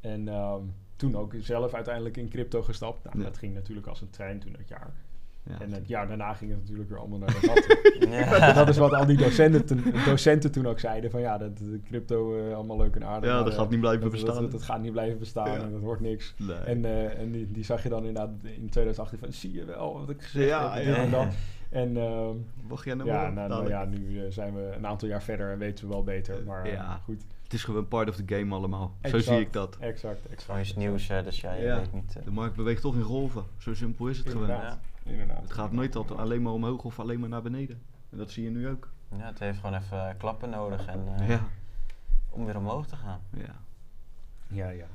En 0.01 0.27
ehm, 0.27 0.61
toen 0.95 1.15
ook 1.17 1.33
zelf 1.39 1.73
uiteindelijk 1.73 2.17
in 2.17 2.29
crypto 2.29 2.61
gestapt. 2.61 3.03
Nou, 3.03 3.17
Ja. 3.17 3.23
dat 3.23 3.37
ging 3.37 3.53
natuurlijk 3.53 3.87
als 3.87 4.01
een 4.01 4.09
trein 4.09 4.39
toen 4.39 4.51
dat 4.57 4.67
jaar. 4.67 4.93
Ja. 5.49 5.59
En 5.61 5.71
het 5.73 5.87
jaar 5.87 6.07
daarna 6.07 6.33
ging 6.33 6.51
het 6.51 6.59
natuurlijk 6.59 6.89
weer 6.89 6.97
allemaal 6.99 7.19
naar 7.19 7.27
de 7.27 7.33
gat. 7.49 8.09
Ja. 8.09 8.53
Dat 8.53 8.67
is 8.69 8.77
wat 8.77 8.93
al 8.93 9.05
die 9.05 9.17
docenten, 9.17 9.65
toen- 9.65 9.83
docenten 10.05 10.51
toen 10.51 10.67
ook 10.67 10.79
zeiden. 10.79 11.11
Van 11.11 11.19
ja, 11.21 11.37
dat, 11.37 11.57
de 11.57 11.79
crypto 11.87 12.37
eh, 12.37 12.55
allemaal 12.55 12.77
leuk 12.77 12.95
en 12.95 13.03
aardig. 13.05 13.29
Ja, 13.29 13.35
maar, 13.35 13.43
dat 13.43 13.53
eh, 13.53 13.59
gaat 13.59 13.69
niet 13.69 13.79
blijven 13.79 14.01
dat, 14.01 14.11
bestaan. 14.11 14.41
Dat, 14.41 14.51
dat 14.51 14.61
gaat 14.63 14.81
niet 14.81 14.91
blijven 14.91 15.19
bestaan 15.19 15.51
Ja. 15.51 15.57
en 15.63 15.71
dat 15.71 15.81
wordt 15.81 16.01
niks. 16.01 16.33
Nee. 16.37 16.55
En, 16.57 16.85
eh, 16.85 17.19
en 17.19 17.31
die, 17.31 17.51
die 17.51 17.63
zag 17.63 17.83
je 17.83 17.89
dan 17.89 18.05
inderdaad 18.05 18.29
in 18.43 18.69
2018 18.69 19.19
van, 19.19 19.31
zie 19.33 19.53
je 19.53 19.65
wel 19.65 19.99
wat 19.99 20.09
ik 20.09 20.21
gezegd 20.21 20.47
Ja, 20.49 20.73
heb, 20.73 20.95
en 20.95 21.03
ja. 21.09 21.09
dat. 21.25 21.33
En 21.69 21.97
ehm, 21.97 22.35
Wacht 22.67 22.85
jij 22.85 22.93
nou 22.93 23.09
ja, 23.09 23.21
nou, 23.21 23.33
nou 23.33 23.49
Dadelijk. 23.49 23.71
ja, 23.73 23.85
nu 23.85 24.19
eh, 24.25 24.31
zijn 24.31 24.53
we 24.55 24.73
een 24.77 24.87
aantal 24.87 25.07
jaar 25.07 25.23
verder 25.23 25.51
en 25.51 25.57
weten 25.57 25.85
we 25.87 25.91
wel 25.93 26.03
beter. 26.03 26.43
Maar 26.45 26.63
eh, 26.65 26.71
Ja. 26.71 26.99
goed, 27.03 27.21
Het 27.43 27.53
is 27.53 27.63
gewoon 27.63 27.87
part 27.87 28.09
of 28.09 28.15
the 28.15 28.23
game 28.35 28.55
allemaal. 28.55 28.93
Zo 29.03 29.19
zie 29.19 29.39
ik 29.39 29.53
dat. 29.53 29.77
exact, 29.79 30.19
exact. 30.25 30.43
Gewoon 30.43 30.61
iets 30.61 30.75
nieuws, 30.75 31.07
hè, 31.07 31.23
dus 31.23 31.41
jij 31.41 31.61
Ja. 31.63 31.77
weet 31.79 31.93
niet... 31.93 32.15
eh, 32.17 32.23
De 32.23 32.31
markt 32.31 32.55
beweegt 32.55 32.81
toch 32.81 32.95
in 32.95 33.01
golven. 33.01 33.43
Zo 33.57 33.73
simpel 33.73 34.07
is 34.07 34.17
het 34.17 34.29
gewoon. 34.29 34.49
Inderdaad. 35.05 35.41
Het 35.41 35.53
gaat 35.53 35.71
nooit 35.71 35.95
altijd 35.95 36.19
alleen 36.19 36.41
maar 36.41 36.53
omhoog 36.53 36.83
of 36.83 36.99
alleen 36.99 37.19
maar 37.19 37.29
naar 37.29 37.41
beneden. 37.41 37.81
En 38.09 38.17
dat 38.17 38.31
zie 38.31 38.43
je 38.43 38.49
nu 38.49 38.67
ook. 38.69 38.89
ja, 39.17 39.25
het 39.25 39.39
heeft 39.39 39.59
gewoon 39.59 39.75
even 39.75 40.09
eh, 40.09 40.17
klappen 40.17 40.49
nodig 40.49 40.85
en, 40.85 41.03
eh, 41.19 41.29
Ja. 41.29 41.47
om 42.29 42.45
weer 42.45 42.57
omhoog 42.57 42.87
te 42.87 42.95
gaan. 42.95 43.21
ja. 43.37 43.55
Ja, 44.47 44.69
ja. 44.69 44.85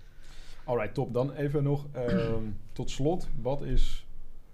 Alright, 0.65 0.95
top. 0.95 1.13
Dan 1.15 1.33
even 1.33 1.63
nog 1.63 1.87
ehm, 1.93 2.43
tot 2.73 2.91
slot. 2.91 3.29
Wat 3.41 3.63
is, 3.63 4.07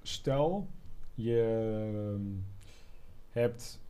stel 0.02 0.68
je 1.14 1.40
ehm, 2.14 2.30
hebt 3.30 3.80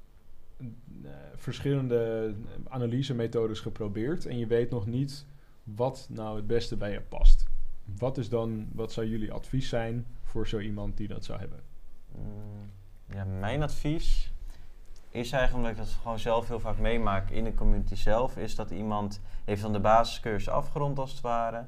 eh, 1.05 1.11
verschillende 1.35 2.35
analysemethodes 2.69 3.61
geprobeerd 3.61 4.27
en 4.27 4.39
je 4.39 4.47
weet 4.47 4.71
nog 4.71 4.87
niet 4.87 5.27
wat 5.65 6.07
nou 6.11 6.37
het 6.37 6.47
beste 6.47 6.77
bij 6.77 6.93
je 6.93 7.01
past. 7.01 7.47
Wat 7.99 8.19
is 8.19 8.29
dan, 8.29 8.69
wat 8.73 8.93
zou 8.93 9.07
jullie 9.07 9.33
advies 9.33 9.69
zijn 9.69 10.07
voor 10.23 10.49
zo 10.49 10.59
iemand 10.59 10.97
die 10.97 11.09
dat 11.09 11.25
zou 11.25 11.39
hebben? 11.39 11.61
Mm, 12.13 12.71
ja, 13.15 13.25
mijn 13.25 13.63
advies 13.63 14.33
is 15.11 15.33
eigenlijk, 15.33 15.55
omdat 15.55 15.71
ik 15.71 15.77
dat 15.77 15.99
gewoon 16.03 16.19
zelf 16.19 16.49
heel 16.49 16.61
vaak 16.61 16.79
meemaak 16.79 17.31
in 17.31 17.45
de 17.45 17.55
community 17.55 17.95
zelf, 17.95 18.37
is 18.37 18.55
dat 18.55 18.71
iemand 18.71 19.21
heeft 19.45 19.63
dan 19.63 19.73
de 19.73 19.81
basiscursus 19.81 20.49
afgerond 20.49 20.99
als 20.99 21.11
het 21.11 21.21
ware. 21.21 21.65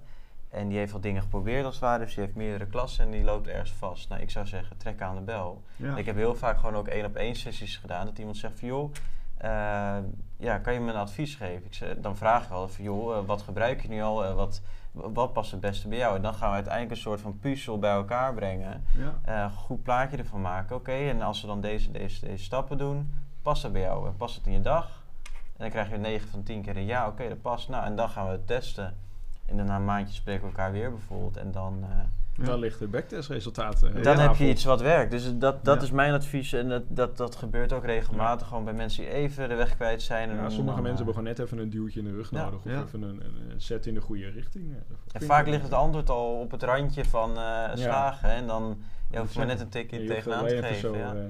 En 0.48 0.68
die 0.68 0.78
heeft 0.78 0.92
wat 0.92 1.02
dingen 1.02 1.22
geprobeerd 1.22 1.64
als 1.64 1.74
het 1.74 1.84
ware, 1.84 2.04
dus 2.04 2.14
die 2.14 2.24
heeft 2.24 2.36
meerdere 2.36 2.66
klassen 2.66 3.04
en 3.04 3.10
die 3.10 3.24
loopt 3.24 3.46
ergens 3.46 3.72
vast. 3.72 4.08
Nou, 4.08 4.22
ik 4.22 4.30
zou 4.30 4.46
zeggen, 4.46 4.76
trek 4.76 5.00
aan 5.00 5.14
de 5.14 5.20
bel. 5.20 5.62
Ja. 5.76 5.96
Ik 5.96 6.06
heb 6.06 6.16
heel 6.16 6.34
vaak 6.34 6.58
gewoon 6.58 6.74
ook 6.76 6.88
één 6.88 7.04
op 7.04 7.16
één 7.16 7.34
sessies 7.34 7.76
gedaan. 7.76 8.06
Dat 8.06 8.18
iemand 8.18 8.36
zegt 8.36 8.58
van 8.58 8.68
joh, 8.68 8.92
eh, 9.36 9.98
ja, 10.36 10.58
kan 10.58 10.72
je 10.72 10.80
me 10.80 10.90
een 10.90 10.98
advies 10.98 11.34
geven? 11.34 11.64
Ik 11.64 11.74
zeg, 11.74 11.96
dan 11.96 12.16
vraag 12.16 12.44
ik 12.44 12.50
al 12.50 12.68
van 12.68 12.84
joh, 12.84 13.16
eh, 13.16 13.24
wat 13.26 13.42
gebruik 13.42 13.82
je 13.82 13.88
nu 13.88 14.02
al? 14.02 14.24
Eh, 14.24 14.34
wat, 14.34 14.62
wat 14.92 15.32
past 15.32 15.50
het 15.50 15.60
beste 15.60 15.88
bij 15.88 15.98
jou? 15.98 16.16
En 16.16 16.22
dan 16.22 16.34
gaan 16.34 16.48
we 16.48 16.54
uiteindelijk 16.54 16.94
een 16.94 17.02
soort 17.02 17.20
van 17.20 17.38
puzzel 17.38 17.78
bij 17.78 17.92
elkaar 17.92 18.34
brengen. 18.34 18.84
Ja. 18.96 19.18
Eh, 19.24 19.42
een 19.42 19.50
goed 19.50 19.82
plaatje 19.82 20.16
ervan 20.16 20.40
maken. 20.40 20.76
Oké, 20.76 20.92
en 20.92 21.22
als 21.22 21.40
we 21.40 21.46
dan 21.46 21.60
deze, 21.60 21.90
deze, 21.90 22.26
deze 22.26 22.44
stappen 22.44 22.78
doen, 22.78 23.14
past 23.42 23.62
dat 23.62 23.72
bij 23.72 23.80
jou? 23.80 24.06
En 24.06 24.16
past 24.16 24.36
het 24.36 24.46
in 24.46 24.52
je 24.52 24.60
dag? 24.60 25.02
En 25.24 25.64
dan 25.64 25.70
krijg 25.70 25.90
je 25.90 25.96
9 25.96 26.28
van 26.28 26.42
10 26.42 26.62
keer 26.62 26.76
een 26.76 26.84
ja, 26.84 27.06
oké, 27.06 27.28
dat 27.28 27.40
past. 27.40 27.68
Nou, 27.68 27.84
en 27.84 27.96
dan 27.96 28.08
gaan 28.08 28.26
we 28.26 28.32
het 28.32 28.46
testen. 28.46 28.96
En 29.46 29.56
daarna 29.56 29.76
een 29.76 29.84
maandje 29.84 30.14
spreken 30.14 30.42
we 30.42 30.48
elkaar 30.48 30.72
weer 30.72 30.90
bijvoorbeeld. 30.90 31.36
En 31.36 31.52
dan, 31.52 31.78
eh, 31.82 31.98
Ja. 32.38 32.44
Dan 32.44 32.58
ligt 32.58 32.90
backtestresultaten. 32.90 34.02
dan 34.02 34.18
heb 34.18 34.34
je 34.34 34.48
iets 34.48 34.64
wat 34.64 34.80
werkt. 34.80 35.10
Dus 35.10 35.38
dat, 35.38 35.64
dat 35.64 35.76
Ja. 35.76 35.82
is 35.82 35.90
mijn 35.90 36.12
advies. 36.12 36.52
En 36.52 36.68
dat, 36.68 36.82
dat, 36.88 37.16
dat 37.16 37.36
gebeurt 37.36 37.72
ook 37.72 37.84
regelmatig. 37.84 38.46
Gewoon 38.46 38.64
bij 38.64 38.72
mensen 38.72 39.02
die 39.04 39.12
even 39.12 39.48
de 39.48 39.54
weg 39.54 39.74
kwijt 39.76 40.02
zijn. 40.02 40.30
En 40.30 40.36
Ja, 40.36 40.48
sommige 40.48 40.56
dan, 40.56 40.66
mensen 40.66 40.90
eh, 40.90 40.96
hebben 40.96 41.14
gewoon 41.14 41.28
net 41.28 41.38
even 41.38 41.58
een 41.58 41.70
duwtje 41.70 42.00
in 42.00 42.06
de 42.06 42.12
rug 42.12 42.30
Ja. 42.30 42.42
nodig. 42.44 42.58
Of 42.64 42.72
Ja. 42.72 42.82
even 42.82 43.02
een, 43.02 43.20
een, 43.24 43.60
set 43.60 43.86
in 43.86 43.94
de 43.94 44.00
goede 44.00 44.28
richting. 44.30 44.74
En 45.12 45.22
vaak 45.22 45.46
ligt 45.46 45.62
het 45.62 45.72
antwoord 45.72 46.10
al 46.10 46.40
op 46.40 46.50
het 46.50 46.62
randje 46.62 47.04
van 47.04 47.36
eh, 47.38 47.64
slagen. 47.74 48.30
En 48.30 48.46
dan 48.46 48.82
je 49.10 49.18
hoeft 49.18 49.36
maar 49.36 49.46
net 49.46 49.60
een 49.60 49.68
tikje 49.68 50.04
tegenaan 50.04 50.46
te 50.46 50.52
even 50.52 50.64
geven. 50.64 50.80
Zo, 50.80 50.96
ja. 50.96 51.14
eh, 51.14 51.20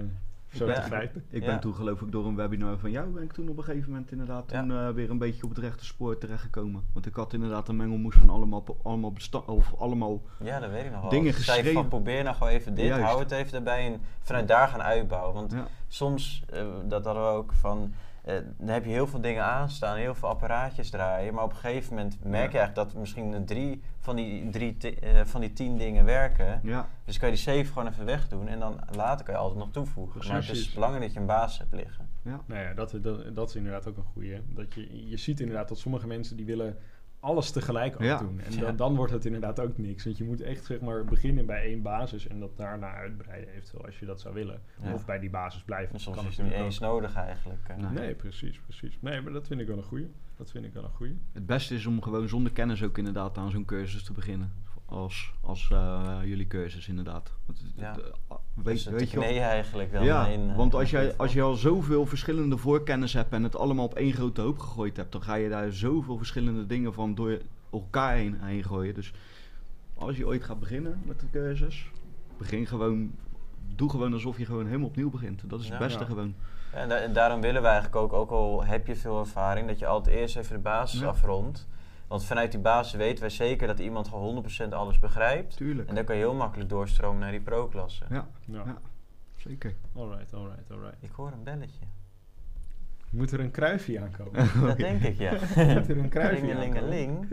zo 0.54 0.66
te 0.66 0.72
grijpen. 0.82 1.24
Ik 1.30 1.40
Ja. 1.42 1.46
ben 1.46 1.60
toen 1.60 1.74
geloof 1.74 2.00
ik 2.00 2.12
door 2.12 2.26
een 2.26 2.36
webinar 2.36 2.78
van 2.78 2.90
jou 2.90 3.08
ben 3.08 3.22
ik 3.22 3.32
toen 3.32 3.48
op 3.48 3.58
een 3.58 3.64
gegeven 3.64 3.90
moment 3.90 4.10
inderdaad 4.10 4.48
toen, 4.48 4.70
eh, 4.70 4.88
weer 4.90 5.10
een 5.10 5.18
beetje 5.18 5.42
op 5.42 5.48
het 5.48 5.58
rechte 5.58 5.84
spoor 5.84 6.18
terechtgekomen. 6.18 6.84
Want 6.92 7.06
ik 7.06 7.14
had 7.14 7.32
inderdaad 7.32 7.68
een 7.68 7.76
mengelmoes 7.76 8.14
van 8.14 8.30
allemaal, 8.30 8.64
allemaal, 8.82 9.12
besta- 9.12 9.38
of 9.46 9.74
allemaal 9.78 10.22
Ja, 10.44 10.60
dat 10.60 10.70
weet 10.70 10.84
ik 10.84 10.90
nog 10.92 11.00
wel. 11.00 11.10
Dingen 11.10 11.32
zei 11.32 11.44
geschreven. 11.44 11.72
van 11.72 11.88
probeer 11.88 12.22
nou 12.22 12.36
gewoon 12.36 12.52
even 12.52 12.74
dit, 12.74 12.86
Juist. 12.86 13.04
hou 13.04 13.18
het 13.18 13.30
even 13.30 13.54
erbij 13.54 13.86
en 13.92 14.00
vanuit 14.22 14.48
daar 14.48 14.68
gaan 14.68 14.82
uitbouwen. 14.82 15.34
Want 15.34 15.52
ja, 15.52 15.66
soms, 15.88 16.42
eh, 16.50 16.66
dat 16.88 17.04
hadden 17.04 17.22
we 17.22 17.28
ook 17.28 17.52
van, 17.52 17.92
eh, 18.28 18.34
dan 18.58 18.68
heb 18.68 18.84
je 18.84 18.90
heel 18.90 19.06
veel 19.06 19.20
dingen 19.20 19.44
aanstaan, 19.44 19.96
heel 19.96 20.14
veel 20.14 20.28
apparaatjes 20.28 20.90
draaien. 20.90 21.34
Maar 21.34 21.44
op 21.44 21.50
een 21.50 21.56
gegeven 21.56 21.94
moment 21.94 22.24
merk 22.24 22.52
je 22.52 22.58
eigenlijk 22.58 22.74
dat 22.74 23.00
misschien 23.00 23.44
drie 23.44 23.82
van 23.98 24.16
die, 24.16 24.50
drie 24.50 24.76
eh, 25.00 25.24
van 25.24 25.40
die 25.40 25.52
tien 25.52 25.78
dingen 25.78 26.04
werken. 26.04 26.60
ja, 26.62 26.88
Dus 27.04 27.18
kan 27.18 27.28
je 27.28 27.34
die 27.34 27.44
save 27.44 27.64
gewoon 27.64 27.88
even 27.88 28.04
wegdoen 28.04 28.48
en 28.48 28.58
dan 28.58 28.80
later 28.96 29.24
kan 29.24 29.34
je 29.34 29.40
altijd 29.40 29.58
nog 29.58 29.70
toevoegen. 29.70 30.28
Maar 30.28 30.36
het 30.36 30.50
is 30.56 30.72
belangrijk 30.72 31.04
dat 31.04 31.12
je 31.14 31.20
een 31.20 31.26
basis 31.26 31.58
hebt 31.58 31.72
liggen. 31.72 32.08
ja. 32.22 32.40
Nou 32.46 32.62
ja, 32.62 32.74
dat, 32.74 32.94
dat, 33.02 33.34
dat 33.34 33.48
is 33.48 33.54
inderdaad 33.54 33.86
ook 33.86 33.96
een 33.96 34.04
goeie. 34.12 34.42
Dat 34.54 34.74
je, 34.74 35.08
je 35.08 35.16
ziet 35.16 35.40
inderdaad 35.40 35.68
dat 35.68 35.78
sommige 35.78 36.06
mensen 36.06 36.36
die 36.36 36.46
willen 36.46 36.76
alles 37.20 37.50
tegelijk 37.50 37.94
ook 37.94 38.02
Ja. 38.02 38.18
doen. 38.18 38.40
En 38.40 38.58
dan, 38.60 38.76
dan 38.76 38.94
wordt 38.96 39.12
het 39.12 39.24
inderdaad 39.24 39.60
ook 39.60 39.78
niks. 39.78 40.04
Want 40.04 40.16
je 40.18 40.24
moet 40.24 40.40
echt 40.40 40.64
zeg 40.64 40.80
maar 40.80 41.04
beginnen 41.04 41.46
bij 41.46 41.62
één 41.62 41.82
basis 41.82 42.26
en 42.28 42.40
dat 42.40 42.56
daarna 42.56 42.92
uitbreiden 42.94 43.50
eventueel 43.54 43.84
als 43.84 43.98
je 43.98 44.06
dat 44.06 44.20
zou 44.20 44.34
willen. 44.34 44.60
Ja. 44.82 44.92
Of 44.92 45.04
bij 45.06 45.18
die 45.18 45.30
basis 45.30 45.62
blijven. 45.62 45.94
En 45.94 46.00
soms 46.00 46.16
Kan 46.16 46.26
is 46.26 46.36
het 46.36 46.46
niet 46.46 46.54
eens 46.54 46.78
nodig 46.78 47.14
eigenlijk. 47.14 47.68
eh. 47.68 47.76
Nee. 47.76 47.90
Nee, 47.90 48.14
precies, 48.14 48.58
precies. 48.60 48.98
Nee, 49.00 49.20
maar 49.20 49.32
dat 49.32 49.46
vind 49.46 49.60
ik 49.60 49.66
wel 49.66 49.76
een 49.76 49.82
goeie. 49.82 50.10
Dat 50.36 50.50
vind 50.50 50.64
ik 50.64 50.72
wel 50.72 50.84
een 50.84 50.90
goeie. 50.94 51.18
Het 51.32 51.46
beste 51.46 51.74
is 51.74 51.86
om 51.86 52.02
gewoon 52.02 52.28
zonder 52.28 52.52
kennis 52.52 52.82
ook 52.82 52.98
inderdaad 52.98 53.38
aan 53.38 53.50
zo'n 53.50 53.64
cursus 53.64 54.02
te 54.04 54.12
beginnen. 54.12 54.52
Als, 54.90 55.32
als 55.40 55.70
eh, 55.72 56.16
jullie 56.24 56.46
cursus 56.46 56.88
inderdaad. 56.88 57.32
Want 57.46 57.62
Ja. 57.74 57.92
het, 57.92 58.12
weet, 58.54 58.84
weet 58.84 59.10
je 59.10 59.16
wel- 59.18 59.24
kneden 59.26 59.42
eigenlijk 59.48 59.92
dan. 59.92 60.04
ja, 60.04 60.26
in, 60.26 60.50
eh, 60.50 60.56
want 60.56 60.74
als, 60.74 60.90
jij, 60.90 61.16
als 61.16 61.32
je 61.32 61.42
al 61.42 61.54
zoveel 61.54 62.06
verschillende 62.06 62.56
voorkennis 62.56 63.12
hebt 63.12 63.32
en 63.32 63.42
het 63.42 63.56
allemaal 63.56 63.84
op 63.84 63.94
één 63.94 64.12
grote 64.12 64.40
hoop 64.40 64.58
gegooid 64.58 64.96
hebt, 64.96 65.12
dan 65.12 65.22
ga 65.22 65.34
je 65.34 65.48
daar 65.48 65.72
zoveel 65.72 66.16
verschillende 66.16 66.66
dingen 66.66 66.94
van 66.94 67.14
door 67.14 67.38
elkaar 67.72 68.14
heen, 68.14 68.36
heen 68.40 68.64
gooien. 68.64 68.94
Dus 68.94 69.12
als 69.94 70.16
je 70.16 70.26
ooit 70.26 70.44
gaat 70.44 70.60
beginnen 70.60 71.02
met 71.04 71.20
de 71.20 71.26
cursus, 71.32 71.90
begin 72.38 72.66
gewoon, 72.66 73.14
doe 73.76 73.90
gewoon 73.90 74.12
alsof 74.12 74.38
je 74.38 74.44
gewoon 74.44 74.66
helemaal 74.66 74.88
opnieuw 74.88 75.10
begint. 75.10 75.42
Dat 75.50 75.60
is 75.60 75.68
het 75.68 75.78
beste 75.78 75.98
Ja. 75.98 76.04
gewoon. 76.04 76.34
En, 76.72 76.88
da- 76.88 76.96
en 76.98 77.12
daarom 77.12 77.40
willen 77.40 77.62
we 77.62 77.68
eigenlijk 77.68 77.96
ook, 77.96 78.12
ook 78.12 78.30
al 78.30 78.64
heb 78.64 78.86
je 78.86 78.96
veel 78.96 79.20
ervaring, 79.20 79.66
dat 79.68 79.78
je 79.78 79.86
altijd 79.86 80.16
eerst 80.16 80.36
even 80.36 80.54
de 80.56 80.62
basis 80.62 81.00
Ja. 81.00 81.06
afrondt. 81.06 81.66
Want 82.08 82.24
vanuit 82.24 82.50
die 82.50 82.60
basis 82.60 82.92
weten 82.94 83.20
wij 83.20 83.30
zeker 83.30 83.66
dat 83.66 83.78
iemand 83.78 84.08
gewoon 84.08 84.44
100% 84.66 84.68
alles 84.72 84.98
begrijpt. 84.98 85.56
Tuurlijk. 85.56 85.88
En 85.88 85.94
dan 85.94 86.04
kan 86.04 86.14
je 86.16 86.20
heel 86.20 86.34
makkelijk 86.34 86.68
doorstromen 86.70 87.20
naar 87.20 87.30
die 87.30 87.40
pro-klasse. 87.40 88.04
Ja, 88.10 88.28
Ja. 88.44 88.62
ja, 88.64 88.78
zeker. 89.36 89.74
Alright, 89.94 90.34
alright, 90.34 90.70
alright. 90.70 90.96
Ik 91.00 91.10
hoor 91.10 91.32
een 91.32 91.42
belletje. 91.42 91.84
Moet 93.10 93.30
er 93.30 93.40
een 93.40 93.50
kruifje 93.50 94.00
aankomen? 94.00 94.48
Dat 94.66 94.76
denk 94.76 95.02
ik, 95.02 95.18
ja. 95.18 95.32
Moet 95.74 95.88
er 95.88 95.98
een 95.98 96.08
kruifje 96.08 96.54
aankomen? 96.54 97.28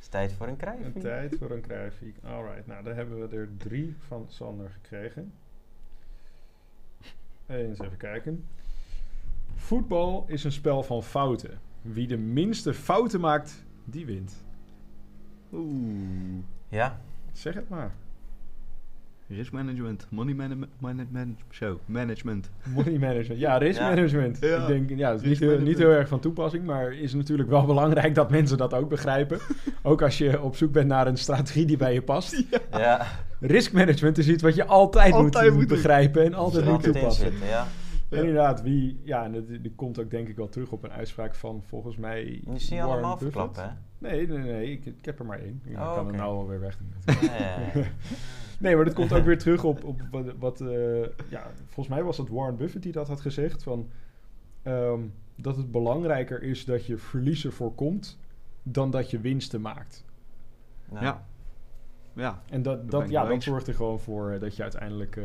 Is 0.00 0.08
tijd 0.08 0.32
voor 0.32 0.46
een 0.46 0.52
Een 0.52 0.58
kruifje. 0.58 1.00
tijd 1.00 1.36
voor 1.38 1.50
een 1.50 1.60
kruifje. 1.60 2.12
Alright, 2.24 2.66
nou 2.66 2.84
daar 2.84 2.94
hebben 2.94 3.28
we 3.28 3.36
er 3.36 3.48
drie 3.56 3.96
van 4.06 4.24
Sander 4.28 4.70
gekregen. 4.70 5.32
Eens 7.46 7.78
even 7.78 7.96
kijken. 7.96 8.44
Voetbal 9.54 10.24
is 10.28 10.44
een 10.44 10.52
spel 10.52 10.82
van 10.82 11.02
fouten. 11.02 11.58
Wie 11.82 12.06
de 12.06 12.16
minste 12.16 12.74
fouten 12.74 13.20
maakt, 13.20 13.63
die 13.84 14.06
wint. 14.06 14.32
Oeh. 15.52 16.42
Ja, 16.68 17.00
Zeg 17.32 17.54
het 17.54 17.68
maar. 17.68 17.90
Risk 19.28 19.52
management, 19.52 20.06
money 20.10 20.34
management, 20.34 20.70
management, 20.80 21.38
zo, 21.50 21.80
management. 21.86 22.50
Money 22.74 22.98
management. 22.98 23.40
Ja, 23.40 23.56
risk 23.56 23.78
Ja. 23.80 23.88
management. 23.88 24.38
Ja. 24.40 24.60
Ik 24.60 24.66
denk, 24.66 24.98
ja, 24.98 25.12
het 25.12 25.22
is 25.22 25.28
niet, 25.28 25.38
heel- 25.38 25.60
niet 25.60 25.78
heel 25.78 25.90
erg 25.90 26.08
van 26.08 26.20
toepassing, 26.20 26.64
maar 26.64 26.92
is 26.94 27.14
natuurlijk 27.14 27.48
wel 27.48 27.64
belangrijk 27.74 28.14
dat 28.14 28.30
mensen 28.30 28.56
dat 28.58 28.74
ook 28.74 28.88
begrijpen. 28.88 29.38
ook 29.82 30.02
als 30.02 30.18
je 30.18 30.42
op 30.42 30.56
zoek 30.56 30.72
bent 30.72 30.86
naar 30.88 31.06
een 31.06 31.16
strategie 31.18 31.66
die 31.66 31.76
bij 31.76 31.92
je 31.94 32.02
past. 32.02 32.42
Ja, 32.70 33.06
Risk 33.40 33.72
management 33.72 34.18
is 34.18 34.28
iets 34.28 34.42
wat 34.42 34.54
je 34.54 34.64
altijd, 34.64 35.12
Altijd 35.14 35.54
moet, 35.54 35.66
begrijpen 35.66 36.24
en 36.24 36.34
altijd 36.34 36.64
moet 36.64 36.82
toepassen. 36.82 37.30
zitten, 37.30 37.48
ja. 37.48 37.66
En 38.14 38.20
inderdaad, 38.26 38.62
wie, 38.62 39.00
ja, 39.04 39.24
en 39.24 39.32
dat, 39.32 39.44
komt 39.76 39.98
ook 40.00 40.10
denk 40.10 40.28
ik 40.28 40.36
wel 40.36 40.48
terug 40.48 40.72
op 40.72 40.84
een 40.84 40.92
uitspraak 40.92 41.34
van 41.34 41.62
volgens 41.62 41.96
mij. 41.96 42.24
Die 42.24 42.34
is 42.54 42.70
niet 42.70 42.80
Warren 42.80 42.88
allemaal 42.90 43.16
Buffett. 43.16 43.32
verklappen, 43.32 43.62
hè? 43.62 44.08
Nee, 44.08 44.26
nee, 44.28 44.38
nee, 44.38 44.72
ik, 44.72 44.86
ik 44.86 45.04
heb 45.04 45.18
er 45.18 45.26
maar 45.26 45.38
één. 45.40 45.60
Ik 45.64 45.76
Oh, 45.76 45.82
kan 45.94 45.98
oké. 45.98 46.06
het 46.06 46.16
nou 46.16 46.36
alweer 46.36 46.60
weg 46.60 46.78
doen. 46.78 46.92
Ja, 47.28 47.34
ja, 47.34 47.60
ja. 47.74 47.84
Nee, 48.58 48.76
maar 48.76 48.84
dat 48.84 48.94
komt 48.94 49.12
ook 49.12 49.24
weer 49.24 49.38
terug 49.38 49.64
op, 49.64 49.84
op 49.84 50.00
wat, 50.10 50.24
wat 50.38 50.60
eh, 50.60 51.02
ja, 51.28 51.50
volgens 51.64 51.88
mij 51.88 52.02
was 52.02 52.18
het 52.18 52.28
Warren 52.28 52.56
Buffett 52.56 52.82
die 52.82 52.92
dat 52.92 53.08
had 53.08 53.20
gezegd, 53.20 53.62
van, 53.62 53.88
ehm, 54.62 55.00
dat 55.36 55.56
het 55.56 55.70
belangrijker 55.70 56.42
is 56.42 56.64
dat 56.64 56.86
je 56.86 56.96
verliezen 56.96 57.52
voorkomt 57.52 58.18
dan 58.62 58.90
dat 58.90 59.10
je 59.10 59.20
winsten 59.20 59.60
maakt. 59.60 60.04
Nou, 60.90 61.04
Ja. 61.04 61.26
Ja, 62.14 62.38
En 62.50 62.62
dat, 62.62 62.90
dat, 62.90 63.08
ja, 63.10 63.24
dat 63.24 63.42
zorgt 63.42 63.66
er 63.68 63.74
gewoon 63.74 64.00
voor 64.00 64.30
eh, 64.30 64.40
dat 64.40 64.56
je 64.56 64.62
uiteindelijk, 64.62 65.16
eh, 65.16 65.22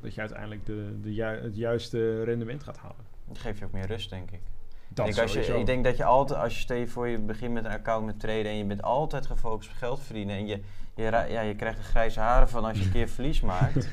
dat 0.00 0.14
je 0.14 0.20
uiteindelijk 0.20 0.66
de, 0.66 0.98
de 1.02 1.14
ju- 1.14 1.40
het 1.42 1.56
juiste 1.56 2.24
rendement 2.24 2.62
gaat 2.62 2.76
halen. 2.76 2.96
Dat 3.28 3.38
geeft 3.38 3.58
je 3.58 3.64
ook 3.64 3.72
meer 3.72 3.86
rust, 3.86 4.10
denk 4.10 4.30
ik. 4.30 4.40
Dat 4.88 5.08
ik, 5.08 5.14
denk 5.14 5.26
als 5.28 5.46
je, 5.46 5.58
ik 5.58 5.66
denk 5.66 5.84
dat 5.84 5.96
je 5.96 6.04
altijd, 6.04 6.40
als 6.40 6.54
je 6.54 6.60
stel 6.60 6.76
je 6.76 6.88
voor 6.88 7.08
je 7.08 7.18
begint 7.18 7.52
met 7.52 7.64
een 7.64 7.70
account 7.70 8.06
met 8.06 8.20
traden 8.20 8.44
en 8.46 8.56
je 8.56 8.64
bent 8.64 8.82
altijd 8.82 9.26
gefocust 9.26 9.70
op 9.70 9.76
geld 9.76 10.00
verdienen 10.02 10.36
en 10.36 10.46
je, 10.46 10.60
je, 10.94 11.08
ra- 11.08 11.24
ja, 11.24 11.40
je 11.40 11.54
krijgt 11.56 11.78
er 11.78 11.84
grijze 11.84 12.20
haren 12.20 12.48
van 12.48 12.64
als 12.64 12.78
je 12.78 12.84
een 12.84 12.90
keer 12.92 13.08
verlies 13.18 13.40
maakt. 13.40 13.88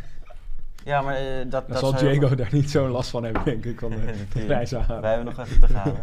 Ja, 0.86 1.02
maar 1.02 1.16
eh, 1.16 1.38
dat, 1.38 1.52
Dan 1.52 1.62
dat 1.68 1.78
zal 1.80 1.96
Diego 1.96 2.36
daar 2.36 2.50
niet 2.52 2.70
zo'n 2.70 2.90
last 2.90 3.10
van 3.10 3.24
hebben, 3.24 3.44
denk 3.44 3.66
ik, 3.66 3.80
van 3.80 3.90
de 3.90 4.14
grijze 4.46 4.78
haren. 4.78 5.02
Wij 5.02 5.14
hebben 5.14 5.36
nog 5.36 5.46
even 5.48 5.60
te 5.60 5.68
gaan. 5.68 5.94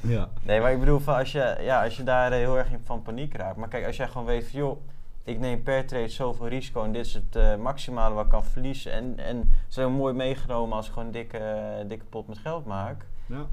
ja. 0.14 0.28
nee, 0.42 0.60
maar 0.60 0.72
ik 0.72 0.78
bedoel, 0.78 0.98
van 0.98 1.14
als, 1.16 1.32
je, 1.32 1.56
ja, 1.60 1.84
als 1.84 1.96
je 1.96 2.02
daar 2.02 2.32
heel 2.32 2.58
erg 2.58 2.70
in 2.70 2.80
van 2.84 3.02
paniek 3.02 3.34
raakt. 3.34 3.56
Maar 3.56 3.68
kijk, 3.68 3.86
als 3.86 3.96
jij 3.96 4.08
gewoon 4.08 4.26
weet 4.26 4.48
van, 4.50 4.58
joh, 4.60 4.80
ik 5.28 5.38
neem 5.38 5.62
per 5.62 5.86
trade 5.86 6.08
zoveel 6.08 6.48
risico 6.48 6.82
en 6.84 6.92
dit 6.92 7.06
is 7.06 7.14
het 7.14 7.36
eh, 7.36 7.56
maximale 7.56 8.14
wat 8.14 8.24
ik 8.24 8.30
kan 8.30 8.44
verliezen. 8.44 8.92
En, 8.92 9.18
en 9.18 9.36
het 9.36 9.46
is 9.70 9.76
heel 9.76 9.90
mooi 9.90 10.14
meegenomen 10.14 10.76
als 10.76 10.86
ik 10.86 10.92
gewoon 10.92 11.06
een 11.08 11.14
dikke, 11.14 11.38
eh, 11.38 11.88
dikke 11.88 12.04
pot 12.04 12.28
met 12.28 12.38
geld 12.38 12.64
maak. 12.66 13.06
ja. 13.26 13.46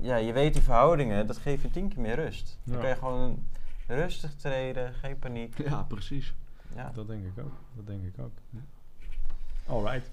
Ja, 0.00 0.16
je 0.16 0.32
weet 0.32 0.52
die 0.54 0.62
verhoudingen, 0.62 1.26
dat 1.26 1.36
geeft 1.36 1.62
je 1.62 1.70
tien 1.70 1.88
keer 1.88 2.00
meer 2.00 2.14
rust. 2.14 2.58
Dan 2.64 2.74
Ja. 2.74 2.80
kan 2.80 2.88
je 2.90 2.96
gewoon 2.96 3.38
rustig 3.88 4.34
treden, 4.34 4.92
geen 4.94 5.18
paniek. 5.18 5.54
Ja, 5.68 5.82
precies. 5.88 6.34
Ja. 6.76 6.90
Dat 6.94 7.06
denk 7.06 7.24
ik 7.24 7.44
ook. 7.44 7.52
Dat 7.76 7.86
denk 7.86 8.02
ik 8.04 8.14
ook. 8.20 8.30
Alright. 9.66 10.10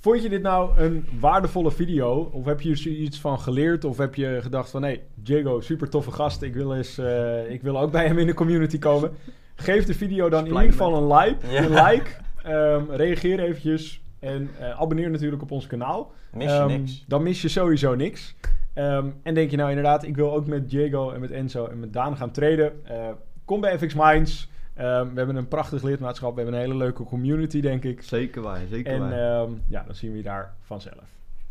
Vond 0.00 0.22
je 0.22 0.28
dit 0.28 0.42
nou 0.42 0.78
een 0.78 1.06
waardevolle 1.20 1.70
video? 1.70 2.30
Of 2.32 2.44
heb 2.44 2.60
je 2.60 2.70
er 2.70 2.86
iets 2.86 3.20
van 3.20 3.40
geleerd? 3.40 3.84
Of 3.84 3.96
heb 3.96 4.14
je 4.14 4.38
gedacht 4.42 4.70
van... 4.70 4.82
Hé, 4.82 5.00
Diego, 5.14 5.60
super 5.60 5.88
toffe 5.90 6.10
gast. 6.10 6.42
Ik 6.42 6.54
wil, 6.54 6.74
eens, 6.76 6.98
eh, 6.98 7.50
ik 7.50 7.62
wil 7.62 7.78
ook 7.80 7.90
bij 7.92 8.06
hem 8.06 8.18
in 8.18 8.26
de 8.26 8.34
community 8.34 8.78
komen. 8.78 9.10
Geef 9.56 9.84
de 9.84 9.94
video 9.94 10.28
dan 10.28 10.46
in 10.46 10.52
ieder 10.52 10.70
geval 10.70 10.96
een 10.96 11.16
like. 11.18 11.46
Ja. 11.48 11.62
Een 11.62 11.70
like. 11.84 12.10
Ehm, 12.42 12.90
reageer 12.90 13.40
eventjes. 13.40 14.00
En 14.18 14.50
eh, 14.58 14.80
abonneer 14.80 15.10
natuurlijk 15.10 15.42
op 15.42 15.50
ons 15.50 15.66
kanaal. 15.66 16.12
Mis 16.32 16.44
je 16.52 16.58
Ehm, 16.58 16.66
niks. 16.66 17.04
Dan 17.06 17.22
mis 17.22 17.42
je 17.42 17.48
sowieso 17.48 17.94
niks. 17.94 18.34
Ehm, 18.74 19.06
en 19.22 19.34
denk 19.34 19.50
je 19.50 19.56
nou 19.56 19.68
inderdaad, 19.68 20.02
ik 20.04 20.16
wil 20.16 20.32
ook 20.34 20.46
met 20.46 20.70
Diego 20.70 21.10
en 21.10 21.20
met 21.20 21.30
Enzo 21.30 21.66
en 21.66 21.80
met 21.80 21.92
Daan 21.92 22.16
gaan 22.16 22.30
traden. 22.30 22.72
Eh, 22.86 23.08
kom 23.44 23.60
bij 23.60 23.78
FX 23.78 23.94
Minds. 23.94 24.50
Ehm, 24.74 25.08
we 25.12 25.16
hebben 25.16 25.36
een 25.36 25.48
prachtig 25.48 25.82
lidmaatschap. 25.82 26.30
We 26.34 26.40
hebben 26.40 26.54
een 26.60 26.64
hele 26.66 26.76
leuke 26.76 27.02
community, 27.04 27.60
denk 27.60 27.84
ik. 27.84 28.02
Zeker 28.02 28.42
waar, 28.42 28.60
zeker 28.70 28.92
En 28.92 29.00
waar. 29.00 29.12
ehm, 29.42 29.50
ja, 29.68 29.82
dan 29.86 29.94
zien 29.94 30.10
we 30.10 30.16
je 30.16 30.22
daar 30.22 30.54
vanzelf. 30.60 31.04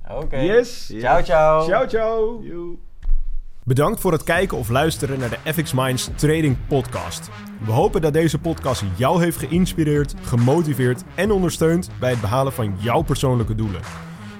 Oké. 0.09 0.37
Yes! 0.37 0.87
Yes. 0.87 1.01
Ciao, 1.01 1.21
ciao. 1.23 1.63
Ciao, 1.67 1.87
ciao! 1.87 2.41
Joe. 2.43 2.77
Bedankt 3.63 3.99
voor 3.99 4.11
het 4.11 4.23
kijken 4.23 4.57
of 4.57 4.69
luisteren 4.69 5.19
naar 5.19 5.29
de 5.29 5.53
FX 5.53 5.73
Minds 5.73 6.09
Trading 6.15 6.57
Podcast. 6.67 7.29
We 7.65 7.71
hopen 7.71 8.01
dat 8.01 8.13
deze 8.13 8.39
podcast 8.39 8.83
jou 8.95 9.23
heeft 9.23 9.37
geïnspireerd, 9.37 10.13
gemotiveerd 10.21 11.03
en 11.15 11.31
ondersteund 11.31 11.89
bij 11.99 12.09
het 12.09 12.21
behalen 12.21 12.53
van 12.53 12.75
jouw 12.79 13.01
persoonlijke 13.01 13.55
doelen. 13.55 13.81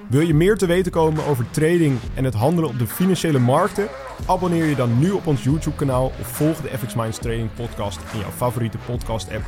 Wil 0.10 0.21
je 0.21 0.34
meer 0.34 0.57
te 0.57 0.65
weten 0.65 0.91
komen 0.91 1.25
over 1.25 1.49
trading 1.51 1.99
en 2.13 2.23
het 2.23 2.34
handelen 2.34 2.69
op 2.69 2.79
de 2.79 2.88
financiële 2.88 3.39
markten? 3.39 3.88
Abonneer 4.25 4.65
je 4.65 4.75
dan 4.75 4.99
nu 4.99 5.12
op 5.12 5.27
ons 5.27 5.43
YouTube-kanaal 5.43 6.05
of 6.05 6.27
volg 6.27 6.62
de 6.62 6.77
FX 6.77 6.95
Minds 6.95 7.17
Trading 7.17 7.53
Podcast 7.53 7.99
in 8.13 8.19
jouw 8.19 8.29
favoriete 8.29 8.77
podcast-app. 8.86 9.43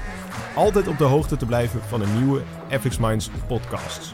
Om 0.56 0.64
altijd 0.64 0.88
op 0.88 0.98
de 0.98 1.04
hoogte 1.04 1.38
te 1.38 1.46
blijven 1.46 1.82
van 1.82 2.00
de 2.00 2.08
nieuwe 2.08 2.42
FX 2.70 2.98
Minds 2.98 3.30
podcasts. 3.48 4.14